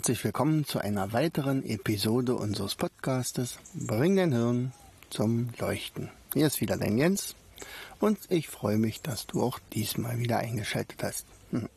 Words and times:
Herzlich 0.00 0.24
willkommen 0.24 0.64
zu 0.64 0.78
einer 0.78 1.12
weiteren 1.12 1.62
Episode 1.62 2.34
unseres 2.34 2.74
Podcastes 2.74 3.58
Bring 3.74 4.16
dein 4.16 4.32
Hirn 4.32 4.72
zum 5.10 5.50
Leuchten. 5.58 6.08
Hier 6.32 6.46
ist 6.46 6.62
wieder 6.62 6.78
dein 6.78 6.96
Jens 6.96 7.34
und 7.98 8.18
ich 8.30 8.48
freue 8.48 8.78
mich, 8.78 9.02
dass 9.02 9.26
du 9.26 9.42
auch 9.42 9.58
diesmal 9.74 10.18
wieder 10.18 10.38
eingeschaltet 10.38 11.02
hast. 11.02 11.26
Hm. 11.50 11.68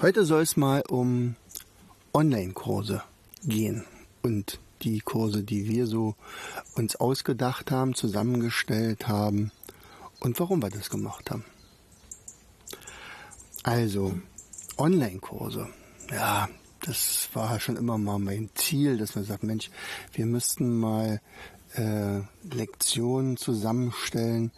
Heute 0.00 0.24
soll 0.24 0.40
es 0.40 0.56
mal 0.56 0.84
um 0.88 1.36
Online-Kurse 2.14 3.02
gehen 3.44 3.84
und 4.22 4.58
die 4.80 5.00
Kurse, 5.00 5.42
die 5.42 5.68
wir 5.68 5.86
so 5.86 6.14
uns 6.76 6.96
ausgedacht 6.96 7.70
haben, 7.70 7.94
zusammengestellt 7.94 9.06
haben 9.06 9.52
und 10.20 10.40
warum 10.40 10.62
wir 10.62 10.70
das 10.70 10.88
gemacht 10.88 11.30
haben. 11.30 11.44
Also, 13.64 14.14
Online-Kurse 14.78 15.68
ja, 16.10 16.48
das 16.82 17.28
war 17.32 17.58
schon 17.60 17.76
immer 17.76 17.96
mal 17.98 18.18
mein 18.18 18.50
Ziel, 18.54 18.98
dass 18.98 19.14
man 19.14 19.24
sagt, 19.24 19.44
Mensch, 19.44 19.70
wir 20.12 20.26
müssten 20.26 20.78
mal 20.78 21.20
äh, 21.74 22.20
Lektionen 22.54 23.36
zusammenstellen 23.36 24.50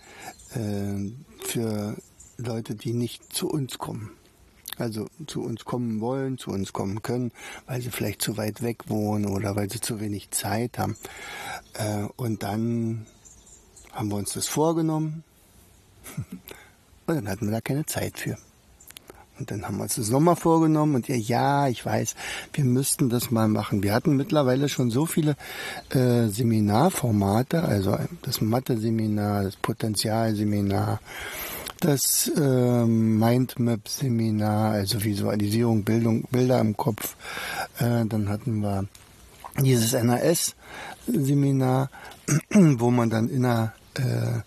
äh, 0.55 1.11
für 1.47 1.97
Leute, 2.37 2.75
die 2.75 2.93
nicht 2.93 3.33
zu 3.33 3.49
uns 3.49 3.79
kommen. 3.79 4.11
Also 4.77 5.07
zu 5.29 5.43
uns 5.43 5.65
kommen 5.65 6.01
wollen, 6.01 6.37
zu 6.37 6.51
uns 6.51 6.73
kommen 6.73 7.01
können, 7.03 7.31
weil 7.67 7.81
sie 7.81 7.91
vielleicht 7.91 8.23
zu 8.23 8.37
weit 8.37 8.61
weg 8.61 8.89
wohnen 8.89 9.27
oder 9.27 9.55
weil 9.55 9.71
sie 9.71 9.81
zu 9.81 10.01
wenig 10.01 10.33
Zeit 10.33 10.79
haben. 10.79 10.97
Äh, 11.75 12.09
und 12.17 12.43
dann 12.43 13.07
haben 13.93 14.09
wir 14.09 14.17
uns 14.17 14.33
das 14.33 14.49
vorgenommen 14.49 15.23
und 17.07 17.15
dann 17.15 17.29
hatten 17.29 17.47
wir 17.47 17.53
da 17.53 17.61
keine 17.61 17.87
Zeit 17.87 18.19
für. 18.19 18.37
Und 19.39 19.51
dann 19.51 19.65
haben 19.65 19.79
wir 19.79 19.85
uns 19.85 19.97
das 19.97 20.11
nochmal 20.11 20.37
vorgenommen 20.37 20.95
und 20.95 21.09
ja, 21.09 21.17
ja, 21.17 21.69
ich 21.69 21.85
weiß, 21.85 22.15
wir 22.53 22.65
müssten 22.65 23.09
das 23.09 23.31
mal 23.31 23.49
machen. 23.49 23.83
Wir 23.83 23.93
hatten 23.93 24.17
mittlerweile 24.17 24.69
schon 24.69 24.91
so 24.91 25.07
viele 25.07 25.37
äh, 25.91 26.29
Seminarformate, 26.29 27.63
also 27.63 27.99
das 28.23 28.41
Mathe-Seminar, 28.41 29.43
das 29.45 29.57
Potenzialseminar, 29.57 31.01
das 31.81 32.31
äh, 32.37 32.85
Mindmap-Seminar, 32.85 34.73
also 34.73 35.03
Visualisierung, 35.03 35.83
Bildung, 35.83 36.23
Bilder 36.31 36.61
im 36.61 36.77
Kopf. 36.77 37.17
Äh, 37.79 38.07
dann 38.07 38.29
hatten 38.29 38.61
wir 38.61 38.87
dieses 39.61 39.93
NAS-Seminar, 40.01 41.91
wo 42.51 42.91
man 42.91 43.11
dann 43.11 43.29
inner 43.29 43.73
äh, 43.95 44.41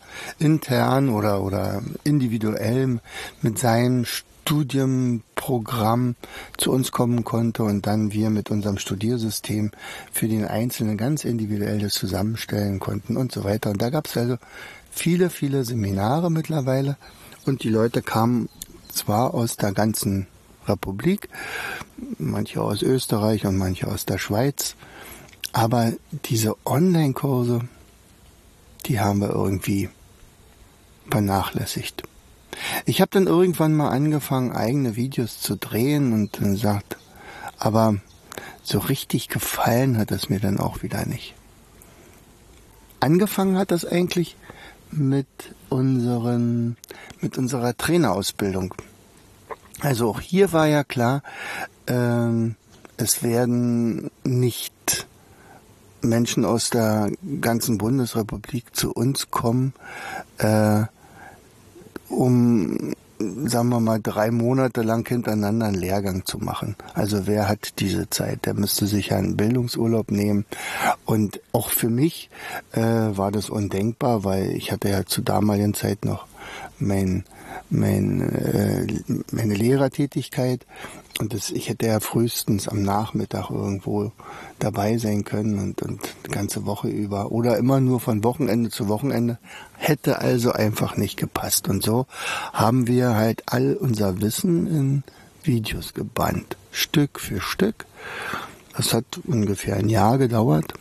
intern 0.43 1.09
oder 1.09 1.41
oder 1.41 1.81
individuell 2.03 2.99
mit 3.41 3.59
seinem 3.59 4.05
Studienprogramm 4.47 6.15
zu 6.55 6.71
uns 6.71 6.93
kommen 6.93 7.25
konnte 7.25 7.63
und 7.63 7.85
dann 7.85 8.13
wir 8.13 8.29
mit 8.29 8.49
unserem 8.49 8.77
Studiersystem 8.77 9.71
für 10.13 10.29
den 10.29 10.45
Einzelnen 10.45 10.95
ganz 10.95 11.25
individuell 11.25 11.79
das 11.79 11.95
zusammenstellen 11.95 12.79
konnten 12.79 13.17
und 13.17 13.33
so 13.33 13.43
weiter. 13.43 13.71
Und 13.71 13.81
da 13.81 13.89
gab 13.89 14.07
es 14.07 14.15
also 14.15 14.37
viele, 14.89 15.29
viele 15.29 15.65
Seminare 15.65 16.31
mittlerweile 16.31 16.95
und 17.45 17.63
die 17.63 17.69
Leute 17.69 18.01
kamen 18.01 18.47
zwar 18.89 19.33
aus 19.33 19.57
der 19.57 19.73
ganzen 19.73 20.27
Republik, 20.65 21.27
manche 22.17 22.61
aus 22.61 22.83
Österreich 22.83 23.45
und 23.45 23.57
manche 23.57 23.89
aus 23.89 24.05
der 24.05 24.17
Schweiz, 24.17 24.75
aber 25.51 25.91
diese 26.23 26.55
Online-Kurse, 26.65 27.67
die 28.85 29.01
haben 29.01 29.19
wir 29.19 29.29
irgendwie 29.29 29.89
vernachlässigt. 31.11 32.03
Ich 32.85 33.01
habe 33.01 33.11
dann 33.11 33.27
irgendwann 33.27 33.73
mal 33.73 33.89
angefangen, 33.89 34.51
eigene 34.51 34.95
Videos 34.95 35.41
zu 35.41 35.55
drehen 35.55 36.13
und 36.13 36.41
dann 36.41 36.55
sagt, 36.55 36.97
aber 37.57 37.97
so 38.63 38.79
richtig 38.79 39.29
gefallen 39.29 39.97
hat 39.97 40.11
es 40.11 40.29
mir 40.29 40.39
dann 40.39 40.59
auch 40.59 40.83
wieder 40.83 41.05
nicht. 41.05 41.35
Angefangen 42.99 43.57
hat 43.57 43.71
das 43.71 43.85
eigentlich 43.85 44.35
mit 44.91 45.27
unseren, 45.69 46.77
mit 47.21 47.37
unserer 47.37 47.75
Trainerausbildung. 47.75 48.73
Also 49.79 50.09
auch 50.09 50.21
hier 50.21 50.53
war 50.53 50.67
ja 50.67 50.83
klar, 50.83 51.21
ähm, 51.87 52.55
es 52.97 53.21
werden 53.21 54.09
nicht 54.23 55.07
Menschen 56.01 56.45
aus 56.45 56.69
der 56.69 57.11
ganzen 57.41 57.77
Bundesrepublik 57.77 58.75
zu 58.75 58.91
uns 58.91 59.29
kommen, 59.29 59.73
äh, 60.39 60.83
um, 62.09 62.93
sagen 63.19 63.69
wir 63.69 63.79
mal, 63.79 63.99
drei 64.01 64.31
Monate 64.31 64.81
lang 64.81 65.07
hintereinander 65.07 65.67
einen 65.67 65.75
Lehrgang 65.75 66.25
zu 66.25 66.37
machen. 66.37 66.75
Also 66.93 67.27
wer 67.27 67.47
hat 67.47 67.79
diese 67.79 68.09
Zeit? 68.09 68.45
Der 68.45 68.53
müsste 68.53 68.85
sich 68.85 69.13
einen 69.13 69.37
Bildungsurlaub 69.37 70.11
nehmen. 70.11 70.45
Und 71.05 71.41
auch 71.51 71.69
für 71.69 71.89
mich 71.89 72.29
äh, 72.73 72.81
war 72.81 73.31
das 73.31 73.49
undenkbar, 73.49 74.23
weil 74.23 74.51
ich 74.51 74.71
hatte 74.71 74.89
ja 74.89 75.05
zu 75.05 75.21
damaligen 75.21 75.73
Zeit 75.73 76.05
noch 76.05 76.27
mein, 76.79 77.23
mein, 77.69 78.21
äh, 78.21 78.87
meine 79.31 79.55
Lehrertätigkeit 79.55 80.65
und 81.19 81.33
das, 81.33 81.49
ich 81.49 81.67
hätte 81.67 81.87
ja 81.87 81.99
frühestens 81.99 82.67
am 82.67 82.83
Nachmittag 82.83 83.49
irgendwo 83.49 84.11
dabei 84.59 84.97
sein 84.99 85.23
können 85.23 85.57
und, 85.57 85.81
und 85.81 85.99
die 86.27 86.31
ganze 86.31 86.65
Woche 86.65 86.89
über 86.89 87.31
oder 87.31 87.57
immer 87.57 87.79
nur 87.79 87.99
von 87.99 88.23
Wochenende 88.23 88.69
zu 88.69 88.87
Wochenende. 88.87 89.39
Hätte 89.77 90.19
also 90.19 90.51
einfach 90.51 90.95
nicht 90.95 91.17
gepasst. 91.17 91.69
Und 91.69 91.81
so 91.81 92.05
haben 92.53 92.87
wir 92.87 93.15
halt 93.15 93.43
all 93.47 93.73
unser 93.73 94.21
Wissen 94.21 94.67
in 94.67 95.03
Videos 95.41 95.95
gebannt. 95.95 96.55
Stück 96.71 97.19
für 97.19 97.41
Stück. 97.41 97.87
Das 98.75 98.93
hat 98.93 99.19
ungefähr 99.25 99.77
ein 99.77 99.89
Jahr 99.89 100.19
gedauert. 100.19 100.73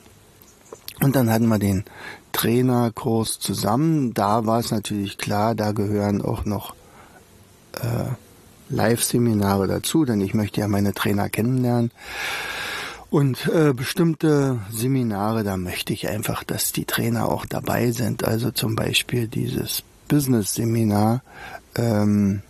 Und 1.00 1.16
dann 1.16 1.30
hatten 1.30 1.48
wir 1.48 1.58
den 1.58 1.84
Trainerkurs 2.32 3.38
zusammen. 3.38 4.12
Da 4.12 4.44
war 4.44 4.60
es 4.60 4.70
natürlich 4.70 5.16
klar, 5.16 5.54
da 5.54 5.72
gehören 5.72 6.20
auch 6.20 6.44
noch 6.44 6.75
äh, 7.80 8.10
Live-Seminare 8.68 9.66
dazu, 9.66 10.04
denn 10.04 10.20
ich 10.20 10.34
möchte 10.34 10.60
ja 10.60 10.68
meine 10.68 10.92
Trainer 10.92 11.28
kennenlernen. 11.28 11.90
Und 13.08 13.46
äh, 13.48 13.72
bestimmte 13.72 14.58
Seminare, 14.70 15.44
da 15.44 15.56
möchte 15.56 15.92
ich 15.92 16.08
einfach, 16.08 16.42
dass 16.42 16.72
die 16.72 16.84
Trainer 16.84 17.28
auch 17.28 17.46
dabei 17.46 17.92
sind. 17.92 18.24
Also 18.24 18.50
zum 18.50 18.74
Beispiel 18.74 19.28
dieses 19.28 19.84
Business-Seminar, 20.08 21.22
ähm, 21.76 22.42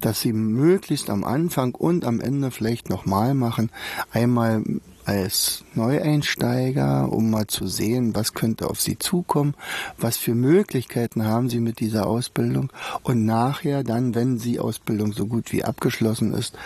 dass 0.00 0.20
sie 0.20 0.32
möglichst 0.32 1.10
am 1.10 1.24
Anfang 1.24 1.74
und 1.74 2.04
am 2.04 2.20
Ende 2.20 2.50
vielleicht 2.50 2.90
nochmal 2.90 3.34
machen. 3.34 3.70
Einmal 4.12 4.62
als 5.04 5.64
Neueinsteiger, 5.74 7.12
um 7.12 7.30
mal 7.30 7.46
zu 7.46 7.66
sehen, 7.66 8.14
was 8.14 8.32
könnte 8.32 8.68
auf 8.68 8.80
sie 8.80 8.98
zukommen, 8.98 9.54
was 9.98 10.16
für 10.16 10.34
Möglichkeiten 10.34 11.24
haben 11.24 11.50
sie 11.50 11.60
mit 11.60 11.80
dieser 11.80 12.06
Ausbildung 12.06 12.72
und 13.02 13.24
nachher 13.24 13.84
dann, 13.84 14.14
wenn 14.14 14.38
die 14.38 14.60
Ausbildung 14.60 15.12
so 15.12 15.26
gut 15.26 15.52
wie 15.52 15.64
abgeschlossen 15.64 16.32
ist, 16.32 16.56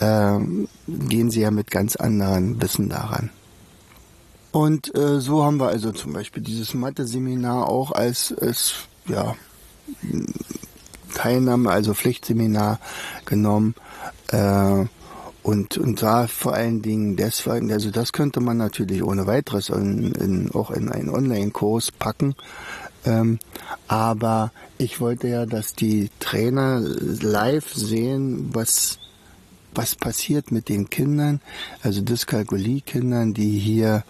äh, 0.00 0.38
gehen 0.86 1.30
sie 1.30 1.40
ja 1.40 1.50
mit 1.50 1.70
ganz 1.70 1.96
anderen 1.96 2.60
Wissen 2.60 2.88
daran. 2.88 3.30
Und 4.52 4.94
äh, 4.94 5.20
so 5.20 5.44
haben 5.44 5.58
wir 5.58 5.68
also 5.68 5.92
zum 5.92 6.12
Beispiel 6.12 6.42
dieses 6.42 6.74
Mathe-Seminar 6.74 7.68
auch 7.68 7.92
als, 7.92 8.34
als 8.38 8.74
ja, 9.06 9.34
Teilnahme, 11.14 11.70
also 11.70 11.94
Pflichtseminar 11.94 12.78
genommen. 13.24 13.74
Äh, 14.28 14.84
und, 15.42 15.76
und 15.76 16.02
da 16.02 16.28
vor 16.28 16.54
allen 16.54 16.82
Dingen 16.82 17.16
deswegen, 17.16 17.72
also 17.72 17.90
das 17.90 18.12
könnte 18.12 18.40
man 18.40 18.58
natürlich 18.58 19.02
ohne 19.02 19.26
weiteres 19.26 19.70
in, 19.70 20.12
in, 20.12 20.50
auch 20.52 20.70
in 20.70 20.88
einen 20.88 21.08
Online-Kurs 21.08 21.90
packen. 21.90 22.36
Ähm, 23.04 23.40
aber 23.88 24.52
ich 24.78 25.00
wollte 25.00 25.26
ja, 25.26 25.46
dass 25.46 25.74
die 25.74 26.10
Trainer 26.20 26.80
live 26.80 27.74
sehen, 27.74 28.50
was, 28.52 29.00
was 29.74 29.96
passiert 29.96 30.52
mit 30.52 30.68
den 30.68 30.90
Kindern, 30.90 31.40
also 31.82 32.02
Dyskalkulie-Kindern, 32.02 33.34
die 33.34 33.58
hier 33.58 34.04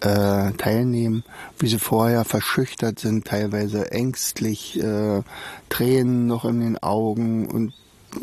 äh, 0.00 0.52
teilnehmen, 0.52 1.22
wie 1.58 1.68
sie 1.68 1.78
vorher 1.78 2.24
verschüchtert 2.24 2.98
sind, 2.98 3.26
teilweise 3.26 3.92
ängstlich, 3.92 4.82
äh, 4.82 5.22
Tränen 5.68 6.26
noch 6.26 6.46
in 6.46 6.60
den 6.60 6.82
Augen 6.82 7.46
und 7.46 7.74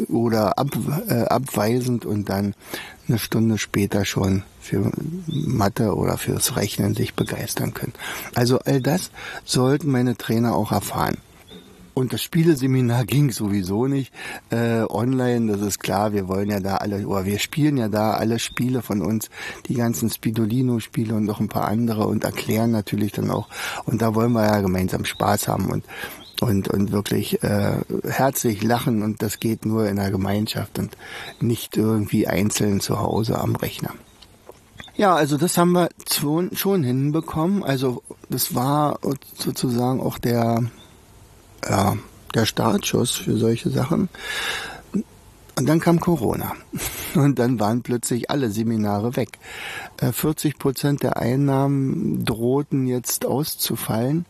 oder 0.07 0.57
ab, 0.57 0.69
äh, 1.07 1.23
abweisend 1.25 2.05
und 2.05 2.29
dann 2.29 2.53
eine 3.07 3.19
Stunde 3.19 3.57
später 3.57 4.05
schon 4.05 4.43
für 4.59 4.91
Mathe 5.27 5.95
oder 5.95 6.17
fürs 6.17 6.55
Rechnen 6.55 6.95
sich 6.95 7.15
begeistern 7.15 7.73
können. 7.73 7.93
Also 8.35 8.59
all 8.59 8.81
das 8.81 9.11
sollten 9.45 9.89
meine 9.91 10.15
Trainer 10.15 10.55
auch 10.55 10.71
erfahren. 10.71 11.17
Und 11.99 12.13
das 12.13 12.21
Spieleseminar 12.23 13.03
ging 13.07 13.29
sowieso 13.31 13.87
nicht 13.87 14.13
äh, 14.51 14.83
online, 14.83 15.51
das 15.51 15.61
ist 15.61 15.79
klar. 15.79 16.13
Wir 16.13 16.29
wollen 16.29 16.49
ja 16.49 16.61
da 16.61 16.77
alle, 16.77 17.05
oder 17.05 17.25
wir 17.25 17.39
spielen 17.39 17.77
ja 17.77 17.89
da 17.89 18.13
alle 18.13 18.39
Spiele 18.39 18.81
von 18.81 19.01
uns, 19.01 19.29
die 19.67 19.73
ganzen 19.73 20.09
Spidolino-Spiele 20.09 21.13
und 21.13 21.25
noch 21.25 21.41
ein 21.41 21.49
paar 21.49 21.67
andere 21.67 22.07
und 22.07 22.23
erklären 22.23 22.71
natürlich 22.71 23.11
dann 23.11 23.29
auch. 23.29 23.49
Und 23.85 24.01
da 24.01 24.15
wollen 24.15 24.31
wir 24.31 24.45
ja 24.45 24.61
gemeinsam 24.61 25.03
Spaß 25.03 25.49
haben 25.49 25.65
und 25.65 25.83
und 26.41 26.67
und 26.67 26.91
wirklich 26.91 27.43
äh, 27.43 27.77
herzlich 28.07 28.63
lachen 28.63 29.03
und 29.03 29.21
das 29.21 29.39
geht 29.39 29.65
nur 29.65 29.87
in 29.87 29.97
der 29.97 30.11
Gemeinschaft 30.11 30.79
und 30.79 30.95
nicht 31.39 31.77
irgendwie 31.77 32.27
einzeln 32.27 32.79
zu 32.79 32.99
Hause 32.99 33.39
am 33.39 33.55
Rechner. 33.55 33.93
Ja, 34.95 35.15
also 35.15 35.37
das 35.37 35.57
haben 35.57 35.71
wir 35.71 35.89
schon, 36.11 36.83
hinbekommen. 36.83 37.63
Also 37.63 38.03
das 38.29 38.53
war 38.53 38.99
sozusagen 39.37 40.01
auch 40.01 40.17
der 40.17 40.63
ja, 41.67 41.97
der 42.33 42.45
Startschuss 42.45 43.15
für 43.15 43.37
solche 43.37 43.69
Sachen. 43.69 44.09
Und 45.57 45.65
dann 45.67 45.79
kam 45.79 45.99
Corona. 45.99 46.53
Und 47.15 47.39
dann 47.39 47.59
waren 47.59 47.81
plötzlich 47.81 48.29
alle 48.29 48.49
Seminare 48.49 49.15
weg. 49.15 49.39
40 49.99 50.53
äh, 50.53 50.57
Prozent 50.57 51.03
der 51.03 51.17
Einnahmen 51.17 52.23
drohten 52.23 52.87
jetzt 52.87 53.25
auszufallen. 53.25 54.25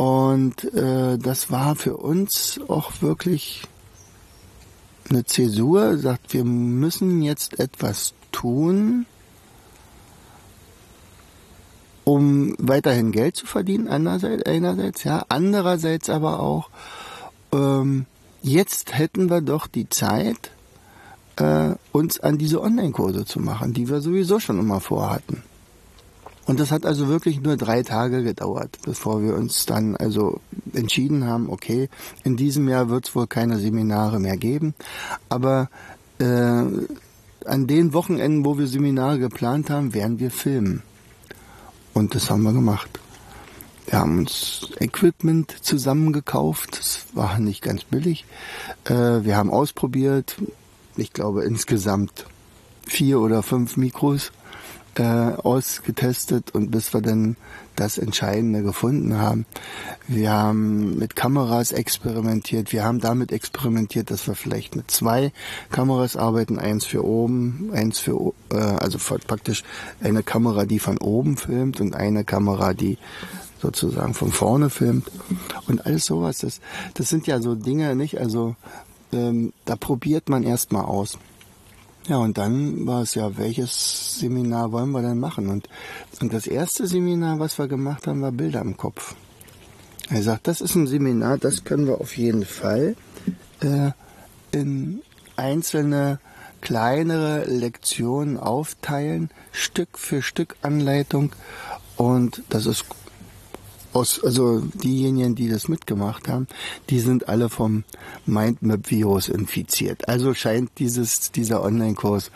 Und 0.00 0.64
äh, 0.72 1.18
das 1.18 1.50
war 1.50 1.76
für 1.76 1.98
uns 1.98 2.58
auch 2.68 3.02
wirklich 3.02 3.64
eine 5.10 5.26
Zäsur. 5.26 5.98
Sagt, 5.98 6.32
wir 6.32 6.42
müssen 6.42 7.20
jetzt 7.20 7.60
etwas 7.60 8.14
tun, 8.32 9.04
um 12.04 12.54
weiterhin 12.58 13.12
Geld 13.12 13.36
zu 13.36 13.44
verdienen, 13.44 13.88
einerseits, 13.88 14.46
einerseits 14.46 15.04
ja, 15.04 15.26
andererseits 15.28 16.08
aber 16.08 16.40
auch, 16.40 16.70
ähm, 17.52 18.06
jetzt 18.40 18.96
hätten 18.96 19.28
wir 19.28 19.42
doch 19.42 19.66
die 19.66 19.90
Zeit, 19.90 20.50
äh, 21.36 21.74
uns 21.92 22.18
an 22.20 22.38
diese 22.38 22.62
Online-Kurse 22.62 23.26
zu 23.26 23.38
machen, 23.38 23.74
die 23.74 23.90
wir 23.90 24.00
sowieso 24.00 24.40
schon 24.40 24.58
immer 24.60 24.80
vorhatten. 24.80 25.42
Und 26.50 26.58
das 26.58 26.72
hat 26.72 26.84
also 26.84 27.06
wirklich 27.06 27.40
nur 27.40 27.56
drei 27.56 27.84
Tage 27.84 28.24
gedauert, 28.24 28.78
bevor 28.82 29.22
wir 29.22 29.36
uns 29.36 29.66
dann 29.66 29.94
also 29.94 30.40
entschieden 30.72 31.24
haben, 31.24 31.48
okay, 31.48 31.88
in 32.24 32.36
diesem 32.36 32.68
Jahr 32.68 32.88
wird 32.88 33.06
es 33.06 33.14
wohl 33.14 33.28
keine 33.28 33.60
Seminare 33.60 34.18
mehr 34.18 34.36
geben, 34.36 34.74
aber 35.28 35.70
äh, 36.18 36.24
an 36.24 37.66
den 37.68 37.92
Wochenenden, 37.92 38.44
wo 38.44 38.58
wir 38.58 38.66
Seminare 38.66 39.20
geplant 39.20 39.70
haben, 39.70 39.94
werden 39.94 40.18
wir 40.18 40.32
filmen. 40.32 40.82
Und 41.94 42.16
das 42.16 42.30
haben 42.30 42.42
wir 42.42 42.52
gemacht. 42.52 42.98
Wir 43.86 44.00
haben 44.00 44.18
uns 44.18 44.70
Equipment 44.80 45.54
zusammengekauft. 45.62 46.80
Das 46.80 47.04
war 47.12 47.38
nicht 47.38 47.62
ganz 47.62 47.84
billig. 47.84 48.24
Äh, 48.86 49.22
wir 49.22 49.36
haben 49.36 49.52
ausprobiert. 49.52 50.34
Ich 50.96 51.12
glaube 51.12 51.44
insgesamt 51.44 52.26
vier 52.88 53.20
oder 53.20 53.44
fünf 53.44 53.76
Mikros 53.76 54.32
äh, 54.96 55.02
ausgetestet 55.02 56.54
und 56.54 56.70
bis 56.70 56.92
wir 56.92 57.00
dann 57.00 57.36
das 57.76 57.96
Entscheidende 57.96 58.62
gefunden 58.62 59.18
haben. 59.18 59.46
Wir 60.06 60.32
haben 60.32 60.98
mit 60.98 61.16
Kameras 61.16 61.72
experimentiert. 61.72 62.72
Wir 62.72 62.84
haben 62.84 63.00
damit 63.00 63.32
experimentiert, 63.32 64.10
dass 64.10 64.26
wir 64.26 64.34
vielleicht 64.34 64.76
mit 64.76 64.90
zwei 64.90 65.32
Kameras 65.70 66.16
arbeiten. 66.16 66.58
Eins 66.58 66.84
für 66.84 67.04
oben, 67.04 67.70
eins 67.72 67.98
für, 67.98 68.32
äh, 68.52 68.56
also 68.56 68.98
praktisch 69.26 69.64
eine 70.02 70.22
Kamera, 70.22 70.66
die 70.66 70.78
von 70.78 70.98
oben 70.98 71.36
filmt 71.36 71.80
und 71.80 71.94
eine 71.94 72.24
Kamera, 72.24 72.74
die 72.74 72.98
sozusagen 73.60 74.14
von 74.14 74.32
vorne 74.32 74.70
filmt. 74.70 75.10
Und 75.66 75.86
alles 75.86 76.04
sowas, 76.04 76.38
das, 76.38 76.60
das 76.94 77.08
sind 77.08 77.26
ja 77.26 77.40
so 77.40 77.54
Dinge, 77.54 77.94
nicht? 77.94 78.18
Also 78.18 78.56
ähm, 79.12 79.52
da 79.64 79.76
probiert 79.76 80.28
man 80.28 80.42
erstmal 80.42 80.84
aus. 80.84 81.18
Ja, 82.08 82.16
und 82.16 82.38
dann 82.38 82.86
war 82.86 83.02
es 83.02 83.14
ja, 83.14 83.36
welches 83.36 84.18
Seminar 84.18 84.72
wollen 84.72 84.90
wir 84.90 85.02
denn 85.02 85.20
machen? 85.20 85.48
Und, 85.48 85.68
und 86.20 86.32
das 86.32 86.46
erste 86.46 86.86
Seminar, 86.86 87.38
was 87.38 87.58
wir 87.58 87.68
gemacht 87.68 88.06
haben, 88.06 88.22
war 88.22 88.32
Bilder 88.32 88.60
im 88.60 88.76
Kopf. 88.76 89.14
Er 90.08 90.22
sagt, 90.22 90.48
das 90.48 90.60
ist 90.60 90.74
ein 90.74 90.86
Seminar, 90.86 91.38
das 91.38 91.64
können 91.64 91.86
wir 91.86 92.00
auf 92.00 92.16
jeden 92.16 92.44
Fall 92.44 92.96
äh, 93.60 93.90
in 94.50 95.02
einzelne 95.36 96.18
kleinere 96.60 97.44
Lektionen 97.44 98.36
aufteilen, 98.38 99.30
Stück 99.52 99.98
für 99.98 100.22
Stück 100.22 100.56
Anleitung. 100.62 101.32
Und 101.96 102.42
das 102.48 102.66
ist 102.66 102.86
aus, 103.92 104.22
also 104.22 104.60
diejenigen, 104.60 105.34
die 105.34 105.48
das 105.48 105.68
mitgemacht 105.68 106.28
haben, 106.28 106.46
die 106.88 107.00
sind 107.00 107.28
alle 107.28 107.48
vom 107.48 107.84
Mindmap-Virus 108.26 109.28
infiziert. 109.28 110.08
Also 110.08 110.34
scheint 110.34 110.70
dieses, 110.78 111.32
dieser 111.32 111.62
Online-Kurs 111.62 112.30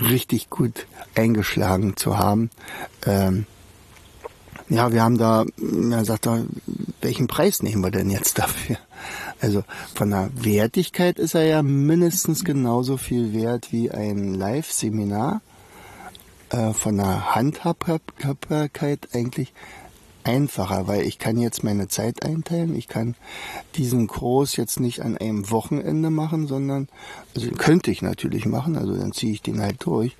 richtig 0.00 0.50
gut 0.50 0.86
eingeschlagen 1.14 1.96
zu 1.96 2.18
haben. 2.18 2.50
Ähm, 3.06 3.46
ja, 4.68 4.92
wir 4.92 5.02
haben 5.02 5.18
da, 5.18 5.44
er 5.90 6.04
sagt 6.04 6.26
da, 6.26 6.44
welchen 7.00 7.26
Preis 7.26 7.62
nehmen 7.62 7.82
wir 7.82 7.90
denn 7.90 8.10
jetzt 8.10 8.38
dafür? 8.38 8.78
Also 9.40 9.64
von 9.94 10.10
der 10.10 10.30
Wertigkeit 10.34 11.18
ist 11.18 11.34
er 11.34 11.44
ja 11.44 11.62
mindestens 11.62 12.44
genauso 12.44 12.96
viel 12.96 13.32
wert 13.34 13.72
wie 13.72 13.90
ein 13.90 14.34
Live-Seminar. 14.34 15.42
Äh, 16.52 16.72
von 16.74 16.98
der 16.98 17.34
Handhabbarkeit 17.34 19.08
eigentlich 19.14 19.52
einfacher, 20.24 20.86
weil 20.86 21.02
ich 21.02 21.18
kann 21.18 21.38
jetzt 21.38 21.64
meine 21.64 21.88
Zeit 21.88 22.24
einteilen. 22.24 22.74
Ich 22.74 22.88
kann 22.88 23.14
diesen 23.76 24.06
Kurs 24.06 24.56
jetzt 24.56 24.80
nicht 24.80 25.00
an 25.00 25.16
einem 25.16 25.50
Wochenende 25.50 26.10
machen, 26.10 26.46
sondern, 26.46 26.88
also 27.34 27.50
könnte 27.50 27.90
ich 27.90 28.02
natürlich 28.02 28.46
machen, 28.46 28.76
also 28.76 28.94
dann 28.94 29.12
ziehe 29.12 29.32
ich 29.32 29.42
den 29.42 29.60
halt 29.60 29.84
durch. 29.84 30.16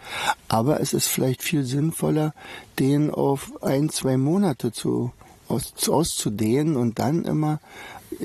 Aber 0.48 0.80
es 0.80 0.92
ist 0.92 1.08
vielleicht 1.08 1.42
viel 1.42 1.64
sinnvoller, 1.64 2.34
den 2.78 3.10
auf 3.10 3.62
ein, 3.62 3.88
zwei 3.90 4.16
Monate 4.16 4.72
zu, 4.72 5.12
aus, 5.48 5.72
auszudehnen 5.88 6.76
und 6.76 6.98
dann 6.98 7.24
immer 7.24 7.60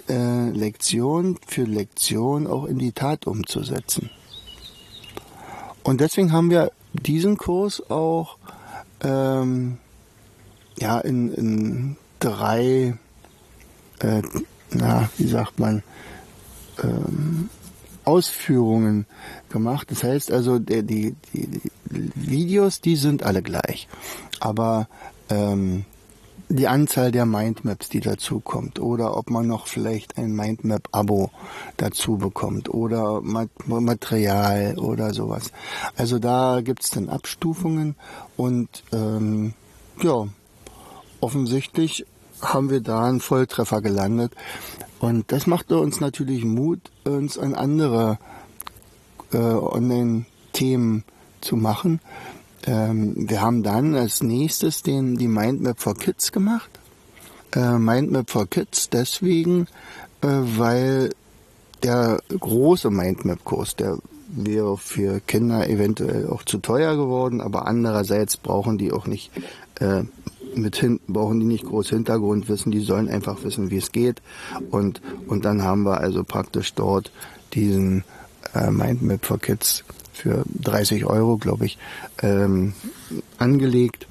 äh, 0.09 0.49
Lektion 0.49 1.37
für 1.47 1.63
Lektion 1.63 2.47
auch 2.47 2.65
in 2.65 2.79
die 2.79 2.91
Tat 2.91 3.27
umzusetzen. 3.27 4.09
Und 5.83 6.01
deswegen 6.01 6.31
haben 6.31 6.49
wir 6.49 6.71
diesen 6.93 7.37
Kurs 7.37 7.89
auch 7.89 8.37
ähm, 9.01 9.77
ja, 10.79 10.99
in, 10.99 11.33
in 11.33 11.97
drei, 12.19 12.97
äh, 13.99 14.21
na, 14.71 15.09
wie 15.17 15.27
sagt 15.27 15.59
man, 15.59 15.83
ähm, 16.83 17.49
Ausführungen 18.03 19.05
gemacht. 19.49 19.91
Das 19.91 20.03
heißt 20.03 20.31
also, 20.31 20.59
die, 20.59 20.83
die, 20.83 21.15
die 21.33 21.61
Videos, 22.15 22.79
die 22.79 22.95
sind 22.95 23.23
alle 23.23 23.41
gleich. 23.41 23.87
Aber 24.39 24.87
ähm, 25.29 25.85
die 26.49 26.67
Anzahl 26.67 27.11
der 27.11 27.25
Mindmaps, 27.25 27.89
die 27.89 27.99
dazu 27.99 28.39
kommt, 28.39 28.79
oder 28.79 29.17
ob 29.17 29.29
man 29.29 29.47
noch 29.47 29.67
vielleicht 29.67 30.17
ein 30.17 30.31
Mindmap-Abo 30.31 31.31
dazu 31.75 32.17
bekommt 32.17 32.69
oder 32.69 33.21
Material 33.21 34.77
oder 34.77 35.13
sowas. 35.13 35.51
Also 35.97 36.19
da 36.19 36.61
gibt's 36.61 36.91
dann 36.91 37.09
Abstufungen 37.09 37.95
und 38.37 38.83
ähm, 38.93 39.53
ja, 40.01 40.27
offensichtlich 41.21 42.05
haben 42.41 42.69
wir 42.69 42.81
da 42.81 43.05
einen 43.05 43.19
Volltreffer 43.19 43.81
gelandet. 43.81 44.33
Und 44.99 45.31
das 45.31 45.47
machte 45.47 45.77
uns 45.77 45.99
natürlich 45.99 46.43
Mut, 46.43 46.79
uns 47.03 47.37
an 47.37 47.53
andere 47.53 48.19
äh, 49.31 49.37
Online-Themen 49.37 51.03
zu 51.41 51.55
machen. 51.55 51.99
Ähm, 52.65 53.29
wir 53.29 53.41
haben 53.41 53.63
dann 53.63 53.95
als 53.95 54.23
nächstes 54.23 54.83
den, 54.83 55.17
die 55.17 55.27
Mindmap 55.27 55.79
for 55.79 55.95
Kids 55.95 56.31
gemacht. 56.31 56.69
Äh, 57.55 57.77
Mindmap 57.77 58.29
for 58.29 58.47
Kids 58.47 58.89
deswegen, 58.89 59.67
äh, 60.21 60.27
weil 60.27 61.11
der 61.83 62.19
große 62.27 62.89
Mindmap-Kurs, 62.89 63.75
der 63.75 63.97
wäre 64.29 64.77
für 64.77 65.21
Kinder 65.21 65.69
eventuell 65.69 66.27
auch 66.27 66.43
zu 66.43 66.57
teuer 66.57 66.95
geworden, 66.95 67.39
aber 67.39 67.67
andererseits 67.67 68.35
brauchen 68.35 68.77
die 68.77 68.91
auch 68.91 69.07
nicht 69.07 69.31
äh, 69.79 70.03
mit 70.55 70.75
hinten 70.75 71.13
brauchen 71.13 71.39
die 71.39 71.45
nicht 71.45 71.65
groß 71.65 71.89
Hintergrund 71.89 72.49
wissen, 72.49 72.71
die 72.71 72.81
sollen 72.81 73.09
einfach 73.09 73.43
wissen, 73.43 73.69
wie 73.69 73.77
es 73.77 73.91
geht. 73.91 74.21
Und, 74.71 75.01
und 75.27 75.45
dann 75.45 75.63
haben 75.63 75.83
wir 75.83 75.99
also 75.99 76.23
praktisch 76.23 76.73
dort 76.73 77.11
diesen 77.53 78.03
äh, 78.53 78.71
Mindmap 78.71 79.25
for 79.25 79.39
Kids 79.39 79.83
für 80.13 80.43
30 80.47 81.05
Euro, 81.05 81.37
glaube 81.37 81.65
ich, 81.65 81.77
ähm, 82.21 82.73
angelegt. 83.37 84.07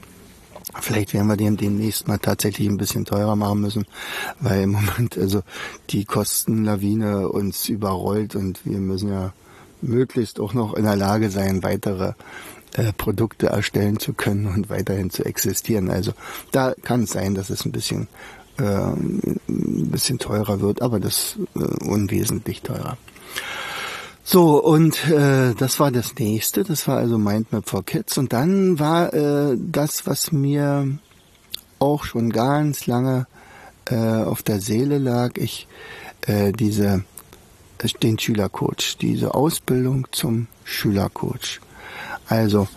Vielleicht 0.81 1.15
werden 1.15 1.29
wir 1.29 1.37
den 1.37 1.57
demnächst 1.57 2.07
mal 2.07 2.19
tatsächlich 2.19 2.69
ein 2.69 2.77
bisschen 2.77 3.05
teurer 3.05 3.35
machen 3.35 3.61
müssen, 3.61 3.87
weil 4.41 4.63
im 4.63 4.73
Moment 4.73 5.17
also 5.17 5.43
die 5.91 6.05
Kostenlawine 6.05 7.29
uns 7.29 7.69
überrollt 7.69 8.35
und 8.37 8.65
wir 8.65 8.79
müssen 8.79 9.11
ja 9.11 9.33
möglichst 9.81 10.41
auch 10.41 10.55
noch 10.55 10.75
in 10.75 10.85
der 10.85 10.97
Lage 10.97 11.31
sein, 11.31 11.63
weitere 11.63 12.13
äh, 12.77 12.93
Produkte 12.93 13.47
erstellen 13.49 13.99
zu 13.99 14.13
können 14.13 14.47
und 14.47 14.71
weiterhin 14.71 15.11
zu 15.11 15.25
existieren. 15.25 15.91
Also 15.91 16.13
da 16.53 16.75
kann 16.83 17.05
es 17.05 17.11
sein, 17.11 17.35
dass 17.35 17.51
es 17.51 17.65
ein 17.65 17.73
bisschen 17.73 18.09
äh, 18.59 18.63
ein 18.63 19.91
bisschen 19.91 20.19
teurer 20.19 20.61
wird, 20.61 20.83
aber 20.83 21.01
das 21.01 21.39
äh, 21.55 21.85
unwesentlich 21.85 22.63
teurer. 22.63 22.97
So, 24.25 24.63
und 24.63 25.09
äh, 25.09 25.55
das 25.55 25.79
war 25.79 25.93
das 25.93 26.15
nächste, 26.19 26.65
das 26.65 26.89
war 26.89 26.99
also 26.99 27.17
Mindmap 27.17 27.69
for 27.69 27.85
Kids. 27.85 28.19
Und 28.19 28.33
dann 28.33 28.79
war 28.79 29.15
äh, 29.15 29.57
das, 29.57 30.07
was 30.07 30.33
mir 30.33 30.99
auch 31.79 32.05
schon 32.05 32.31
ganz 32.31 32.87
lange 32.87 33.27
äh, 33.85 33.95
auf 33.95 34.43
der 34.43 34.61
Seele 34.61 34.99
lag, 34.99 35.37
ich 35.37 35.69
äh, 36.23 36.53
diese 36.53 37.05
den 38.03 38.19
Schülercoach, 38.19 38.97
diese 39.01 39.35
Ausbildung 39.35 40.09
zum 40.11 40.49
Schülercoach. 40.65 41.61
Also 42.29 42.69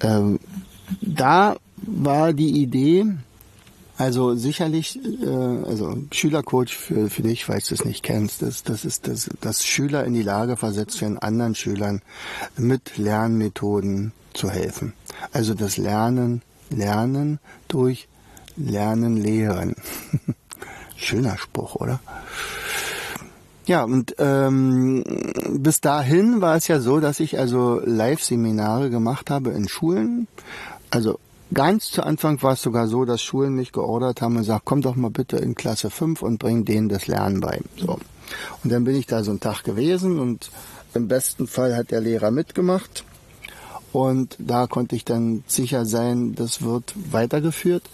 äh, 0.00 0.38
da 1.00 1.56
war 1.76 2.32
die 2.32 2.62
Idee, 2.62 3.06
also 3.98 4.34
sicherlich, 4.34 4.98
äh, 5.22 5.28
also 5.28 5.96
Schülercoach 6.10 6.76
für, 6.76 7.08
für 7.08 7.22
dich, 7.22 7.44
falls 7.46 7.68
du 7.68 7.74
es 7.74 7.84
nicht 7.84 8.02
kennst, 8.02 8.42
das, 8.42 8.62
das 8.62 8.84
ist 8.84 9.08
das, 9.08 9.30
das 9.40 9.64
Schüler 9.64 10.04
in 10.04 10.14
die 10.14 10.22
Lage 10.22 10.56
versetzt, 10.56 10.98
für 10.98 11.22
anderen 11.22 11.54
Schülern 11.54 12.02
mit 12.56 12.98
Lernmethoden 12.98 14.12
zu 14.34 14.50
helfen. 14.50 14.92
Also 15.32 15.54
das 15.54 15.76
Lernen, 15.76 16.42
Lernen 16.70 17.38
durch 17.68 18.08
Lernen, 18.56 19.16
Lehren. 19.16 19.76
Schöner 20.96 21.36
Spruch, 21.38 21.76
oder? 21.76 22.00
Ja, 23.66 23.84
und 23.84 24.14
ähm, 24.18 25.04
bis 25.50 25.80
dahin 25.80 26.40
war 26.40 26.56
es 26.56 26.68
ja 26.68 26.80
so, 26.80 27.00
dass 27.00 27.20
ich 27.20 27.38
also 27.38 27.80
Live-Seminare 27.84 28.90
gemacht 28.90 29.28
habe 29.30 29.50
in 29.50 29.68
Schulen. 29.68 30.28
Also 30.90 31.18
Ganz 31.54 31.90
zu 31.92 32.02
Anfang 32.02 32.42
war 32.42 32.54
es 32.54 32.62
sogar 32.62 32.88
so, 32.88 33.04
dass 33.04 33.22
Schulen 33.22 33.54
mich 33.54 33.70
geordert 33.70 34.20
haben 34.20 34.34
und 34.34 34.42
gesagt, 34.42 34.62
komm 34.64 34.82
doch 34.82 34.96
mal 34.96 35.10
bitte 35.10 35.36
in 35.36 35.54
Klasse 35.54 35.90
5 35.90 36.22
und 36.22 36.38
bring 36.38 36.64
denen 36.64 36.88
das 36.88 37.06
Lernen 37.06 37.40
bei. 37.40 37.60
So. 37.76 37.98
Und 38.64 38.72
dann 38.72 38.84
bin 38.84 38.96
ich 38.96 39.06
da 39.06 39.22
so 39.22 39.30
einen 39.30 39.40
Tag 39.40 39.62
gewesen 39.62 40.18
und 40.18 40.50
im 40.94 41.06
besten 41.06 41.46
Fall 41.46 41.76
hat 41.76 41.92
der 41.92 42.00
Lehrer 42.00 42.32
mitgemacht. 42.32 43.04
Und 43.92 44.36
da 44.38 44.66
konnte 44.66 44.96
ich 44.96 45.04
dann 45.04 45.44
sicher 45.46 45.86
sein, 45.86 46.34
das 46.34 46.62
wird 46.62 46.92
weitergeführt. 47.12 47.84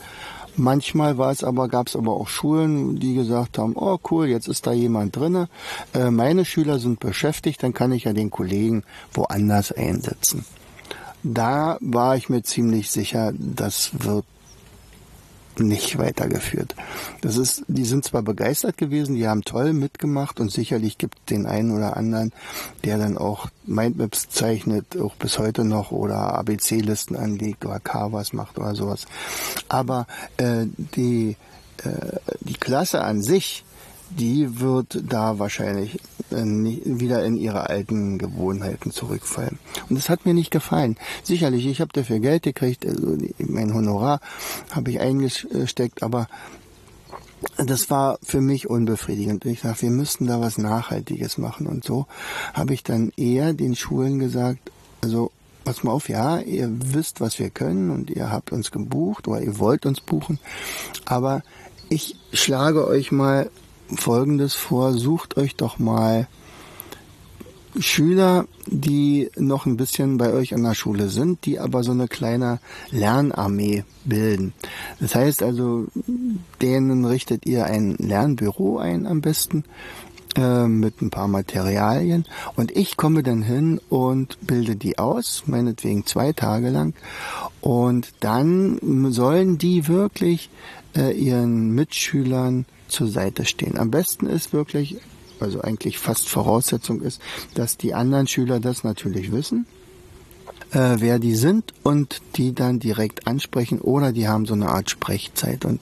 Manchmal 0.57 1.19
war 1.19 1.31
es 1.31 1.43
aber, 1.43 1.69
gab 1.69 1.89
es 1.89 1.97
aber 1.97 2.13
auch 2.13 2.29
Schulen, 2.29 2.99
die 2.99 3.15
gesagt 3.15 3.59
haben, 3.59 3.73
oh 3.77 3.99
cool, 4.11 4.27
jetzt 4.27 4.49
ist 4.49 4.67
da 4.67 4.73
jemand 4.73 5.17
drinne. 5.17 5.49
Äh, 5.95 6.11
meine 6.11 6.45
Schüler 6.45 6.79
sind 6.79 7.01
beschäftigt, 7.01 7.63
dann 7.63 7.73
kann 7.73 7.93
ich 7.93 8.05
ja 8.05 8.13
den 8.13 8.31
Kollegen 8.31 8.85
woanders 9.15 9.73
einsetzen 9.73 10.45
da 11.23 11.79
war 11.81 12.17
ich 12.17 12.29
mir 12.29 12.43
ziemlich 12.43 12.91
sicher, 12.91 13.33
das 13.37 13.91
wird 13.93 14.25
nicht 15.61 15.99
weitergeführt. 15.99 16.75
Das 17.21 17.37
ist, 17.37 17.65
die 17.69 17.85
sind 17.85 18.05
zwar 18.05 18.23
begeistert 18.23 18.77
gewesen, 18.77 19.15
die 19.15 19.29
haben 19.29 19.43
toll 19.43 19.73
mitgemacht 19.73 20.41
und 20.41 20.51
sicherlich 20.51 20.99
gibt 20.99 21.31
den 21.31 21.47
einen 21.47 21.71
oder 21.77 21.97
anderen, 21.97 22.33
der 22.85 22.99
dann 22.99 23.19
auch 23.19 23.49
Mindmaps 23.67 24.29
zeichnet, 24.29 24.97
auch 24.97 25.15
bis 25.17 25.39
heute 25.39 25.65
noch 25.65 25.93
oder 25.93 26.35
ABC-Listen 26.35 27.17
anlegt 27.17 27.65
oder 27.65 27.81
Carvers 27.81 28.33
macht 28.33 28.59
oder 28.59 28.75
sowas. 28.75 29.07
Aber 29.69 30.07
äh, 30.37 30.67
die 30.97 31.37
äh, 31.85 32.19
die 32.41 32.55
Klasse 32.55 33.03
an 33.03 33.23
sich, 33.23 33.65
die 34.19 34.61
wird 34.61 35.03
da 35.09 35.39
wahrscheinlich 35.39 35.99
äh, 36.31 36.45
wieder 36.85 37.25
in 37.25 37.37
ihre 37.37 37.69
alten 37.69 38.19
Gewohnheiten 38.19 38.91
zurückfallen. 38.91 39.59
Und 39.89 39.97
das 39.97 40.09
hat 40.09 40.27
mir 40.27 40.35
nicht 40.35 40.51
gefallen. 40.51 40.97
Sicherlich, 41.23 41.67
ich 41.67 41.81
habe 41.81 41.93
dafür 41.93 42.19
Geld 42.21 42.43
gekriegt, 42.43 42.87
also 42.87 43.17
mein 43.39 43.75
Honorar 43.75 44.21
habe 44.71 44.91
ich 44.91 45.01
eingesteckt, 45.01 46.03
aber 46.03 46.29
das 47.57 47.91
war 47.91 48.19
für 48.23 48.41
mich 48.41 48.71
unbefriedigend. 48.71 49.45
Ich 49.45 49.63
dachte, 49.63 49.83
wir 49.83 49.91
müssten 49.91 50.27
da 50.27 50.41
was 50.41 50.59
Nachhaltiges 50.59 51.39
machen. 51.39 51.67
Und 51.67 51.85
so 51.85 52.07
habe 52.55 52.75
ich 52.75 52.83
dann 52.83 53.13
eher 53.17 53.53
den 53.53 53.75
Schulen 53.75 54.19
gesagt, 54.19 54.71
also 55.03 55.33
pass 55.65 55.83
mal 55.83 55.93
auf, 55.93 56.09
ja, 56.09 56.39
ihr 56.39 56.71
wisst, 56.95 57.21
was 57.21 57.39
wir 57.39 57.51
können 57.51 57.91
und 57.91 58.11
ihr 58.11 58.31
habt 58.31 58.53
uns 58.53 58.71
gebucht 58.71 59.29
oder 59.29 59.41
ihr 59.41 59.59
wollt 59.59 59.87
uns 59.87 60.01
buchen, 60.01 60.39
aber 61.05 61.43
ich 61.89 62.17
schlage 62.33 62.87
euch 62.87 63.13
mal 63.13 63.51
Folgendes 63.97 64.55
vor. 64.55 64.93
Sucht 64.93 65.37
euch 65.37 65.57
doch 65.57 65.79
mal 65.79 66.29
Schüler, 67.79 68.47
die 68.67 69.31
noch 69.37 69.65
ein 69.65 69.77
bisschen 69.77 70.19
bei 70.19 70.33
euch 70.33 70.55
an 70.55 70.63
der 70.63 70.75
Schule 70.75 71.09
sind, 71.09 71.47
die 71.47 71.59
aber 71.59 71.83
so 71.83 71.93
eine 71.93 72.07
kleine 72.07 72.61
Lernarmee 72.91 73.85
bilden. 74.05 74.53
Das 75.01 75.15
heißt 75.15 75.43
also, 75.43 75.87
denen 76.61 77.05
richtet 77.05 77.47
ihr 77.47 77.65
ein 77.65 77.97
Lernbüro 77.97 78.79
ein 78.79 79.07
am 79.07 79.23
besten 79.23 79.65
äh, 80.37 80.67
mit 80.67 81.01
ein 81.01 81.11
paar 81.11 81.29
Materialien 81.29 82.27
und 82.57 82.77
ich 82.77 82.97
komme 82.97 83.23
dann 83.23 83.43
hin 83.43 83.81
und 83.89 84.39
bilde 84.47 84.77
die 84.77 84.99
aus, 84.99 85.45
meinetwegen 85.47 86.05
zwei 86.05 86.33
Tage 86.33 86.69
lang 86.69 86.95
und 87.61 88.13
dann 88.21 88.79
sollen 89.13 89.57
die 89.57 89.89
wirklich 89.89 90.51
äh, 90.95 91.13
ihren 91.13 91.75
Mitschülern 91.75 92.67
zur 92.93 93.09
Seite 93.09 93.45
stehen. 93.45 93.79
Am 93.79 93.91
besten 93.91 94.27
ist 94.27 94.53
wirklich, 94.53 94.97
also 95.41 95.61
eigentlich 95.61 95.99
fast 95.99 96.29
Voraussetzung 96.29 97.01
ist, 97.01 97.21
dass 97.55 97.77
die 97.77 97.95
anderen 97.95 98.29
Schüler 98.29 98.61
das 98.61 98.85
natürlich 98.85 99.33
wissen, 99.33 99.67
äh, 100.73 100.97
wer 100.99 101.19
die 101.19 101.35
sind 101.35 101.73
und 101.83 102.23
die 102.37 102.55
dann 102.55 102.79
direkt 102.79 103.27
ansprechen 103.27 103.81
oder 103.81 104.13
die 104.13 104.29
haben 104.29 104.47
so 104.47 104.55
eine 104.55 104.69
Art 104.69 104.91
Sprechzeit 104.91 105.65
und 105.65 105.81